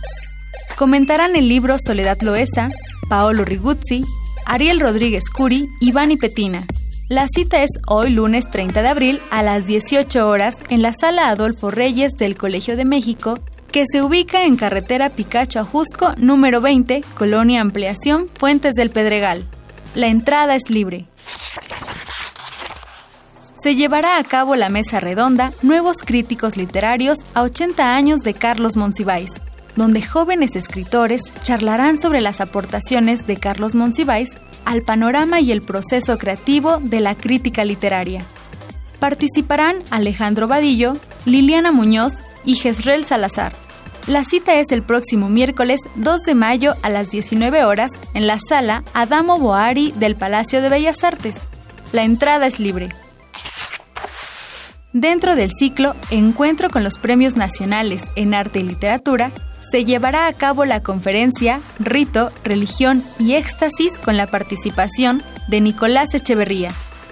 Comentarán 0.75 1.35
el 1.35 1.47
libro 1.47 1.77
Soledad 1.79 2.17
Loesa, 2.21 2.69
Paolo 3.09 3.45
Riguzzi, 3.45 4.03
Ariel 4.45 4.79
Rodríguez 4.79 5.29
Curi 5.29 5.65
y 5.79 5.91
Vani 5.93 6.17
Petina. 6.17 6.61
La 7.09 7.27
cita 7.27 7.63
es 7.63 7.71
hoy 7.87 8.09
lunes 8.09 8.49
30 8.49 8.81
de 8.81 8.87
abril 8.89 9.21
a 9.31 9.41
las 9.41 9.65
18 9.65 10.27
horas 10.27 10.57
en 10.69 10.81
la 10.81 10.93
sala 10.93 11.29
Adolfo 11.29 11.71
Reyes 11.71 12.13
del 12.17 12.35
Colegio 12.35 12.75
de 12.75 12.83
México, 12.83 13.39
que 13.71 13.85
se 13.89 14.01
ubica 14.01 14.43
en 14.43 14.57
carretera 14.57 15.09
Picacho 15.09 15.61
Ajusco 15.61 16.13
número 16.17 16.59
20, 16.59 17.01
Colonia 17.17 17.61
Ampliación, 17.61 18.27
Fuentes 18.27 18.73
del 18.75 18.89
Pedregal. 18.89 19.45
La 19.95 20.07
entrada 20.07 20.55
es 20.55 20.69
libre 20.69 21.05
se 23.61 23.75
llevará 23.75 24.17
a 24.19 24.23
cabo 24.23 24.55
la 24.55 24.69
mesa 24.69 24.99
redonda 24.99 25.51
Nuevos 25.61 25.97
Críticos 25.97 26.57
Literarios 26.57 27.19
a 27.33 27.43
80 27.43 27.95
años 27.95 28.21
de 28.21 28.33
Carlos 28.33 28.75
Monsiváis, 28.75 29.31
donde 29.75 30.01
jóvenes 30.01 30.55
escritores 30.55 31.21
charlarán 31.43 31.99
sobre 31.99 32.21
las 32.21 32.41
aportaciones 32.41 33.25
de 33.25 33.37
Carlos 33.37 33.75
Monsiváis 33.75 34.29
al 34.65 34.83
panorama 34.83 35.39
y 35.39 35.51
el 35.51 35.61
proceso 35.61 36.17
creativo 36.17 36.77
de 36.77 36.99
la 36.99 37.15
crítica 37.15 37.63
literaria. 37.65 38.25
Participarán 38.99 39.77
Alejandro 39.91 40.47
Vadillo, 40.47 40.97
Liliana 41.25 41.71
Muñoz 41.71 42.23
y 42.45 42.55
Jezreel 42.55 43.05
Salazar. 43.05 43.53
La 44.07 44.23
cita 44.23 44.55
es 44.55 44.71
el 44.71 44.83
próximo 44.83 45.29
miércoles 45.29 45.81
2 45.95 46.21
de 46.21 46.35
mayo 46.35 46.73
a 46.81 46.89
las 46.89 47.11
19 47.11 47.65
horas 47.65 47.91
en 48.13 48.25
la 48.25 48.39
sala 48.39 48.83
Adamo 48.93 49.37
Boari 49.37 49.93
del 49.97 50.15
Palacio 50.15 50.61
de 50.61 50.69
Bellas 50.69 51.03
Artes. 51.03 51.35
La 51.91 52.03
entrada 52.03 52.47
es 52.47 52.59
libre. 52.59 52.89
Dentro 54.93 55.35
del 55.35 55.51
ciclo 55.51 55.95
Encuentro 56.11 56.69
con 56.69 56.83
los 56.83 56.97
Premios 56.97 57.35
Nacionales 57.35 58.03
en 58.15 58.33
Arte 58.33 58.59
y 58.59 58.63
Literatura, 58.63 59.31
se 59.69 59.83
llevará 59.83 60.27
a 60.27 60.33
cabo 60.33 60.63
la 60.63 60.81
conferencia 60.81 61.59
Rito, 61.77 62.29
Religión 62.43 63.03
y 63.19 63.33
Éxtasis 63.33 63.97
con 64.03 64.15
la 64.15 64.27
participación 64.27 65.21
de 65.49 65.59
Nicolás 65.59 66.13
Echeverría. 66.13 66.71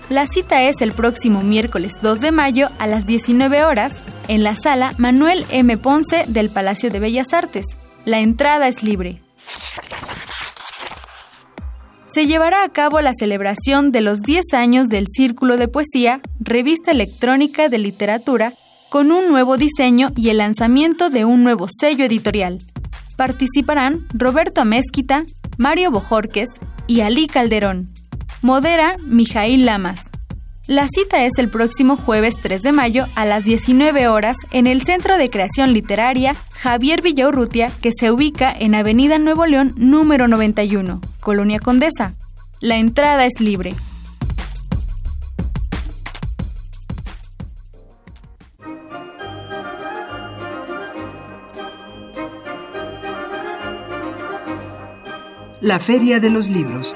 La 0.09 0.25
cita 0.25 0.63
es 0.63 0.81
el 0.81 0.93
próximo 0.93 1.41
miércoles 1.41 1.95
2 2.01 2.21
de 2.21 2.31
mayo 2.31 2.69
a 2.79 2.87
las 2.87 3.05
19 3.05 3.65
horas 3.65 4.01
en 4.29 4.43
la 4.43 4.55
sala 4.55 4.93
Manuel 4.97 5.45
M. 5.49 5.77
Ponce 5.77 6.23
del 6.27 6.49
Palacio 6.49 6.89
de 6.89 6.99
Bellas 6.99 7.33
Artes. 7.33 7.65
La 8.05 8.19
entrada 8.19 8.67
es 8.69 8.83
libre 8.83 9.19
se 12.15 12.27
llevará 12.27 12.63
a 12.63 12.69
cabo 12.69 13.01
la 13.01 13.11
celebración 13.13 13.91
de 13.91 13.99
los 13.99 14.21
10 14.21 14.53
años 14.53 14.87
del 14.87 15.05
Círculo 15.05 15.57
de 15.57 15.67
Poesía, 15.67 16.21
revista 16.39 16.91
electrónica 16.91 17.67
de 17.67 17.77
literatura, 17.77 18.53
con 18.87 19.11
un 19.11 19.27
nuevo 19.27 19.57
diseño 19.57 20.13
y 20.15 20.29
el 20.29 20.37
lanzamiento 20.37 21.09
de 21.09 21.25
un 21.25 21.43
nuevo 21.43 21.67
sello 21.67 22.05
editorial. 22.05 22.59
Participarán 23.17 24.07
Roberto 24.13 24.61
Amezquita, 24.61 25.25
Mario 25.57 25.91
Bojorques 25.91 26.47
y 26.87 27.01
Ali 27.01 27.27
Calderón. 27.27 27.87
Modera 28.41 28.95
Mijail 29.03 29.65
Lamas. 29.65 30.09
La 30.67 30.87
cita 30.87 31.23
es 31.25 31.33
el 31.37 31.47
próximo 31.49 31.95
jueves 31.95 32.37
3 32.41 32.59
de 32.63 32.71
mayo 32.71 33.05
a 33.13 33.25
las 33.25 33.43
19 33.43 34.07
horas 34.07 34.35
en 34.49 34.65
el 34.65 34.81
Centro 34.81 35.15
de 35.15 35.29
Creación 35.29 35.73
Literaria 35.73 36.35
Javier 36.55 37.03
Villaurrutia, 37.03 37.71
que 37.83 37.91
se 37.95 38.09
ubica 38.09 38.51
en 38.51 38.73
Avenida 38.73 39.19
Nuevo 39.19 39.45
León 39.45 39.75
número 39.77 40.27
91, 40.27 41.01
Colonia 41.19 41.59
Condesa. 41.59 42.15
La 42.61 42.77
entrada 42.77 43.27
es 43.27 43.39
libre. 43.39 43.75
La 55.61 55.77
Feria 55.77 56.19
de 56.19 56.31
los 56.31 56.49
Libros 56.49 56.95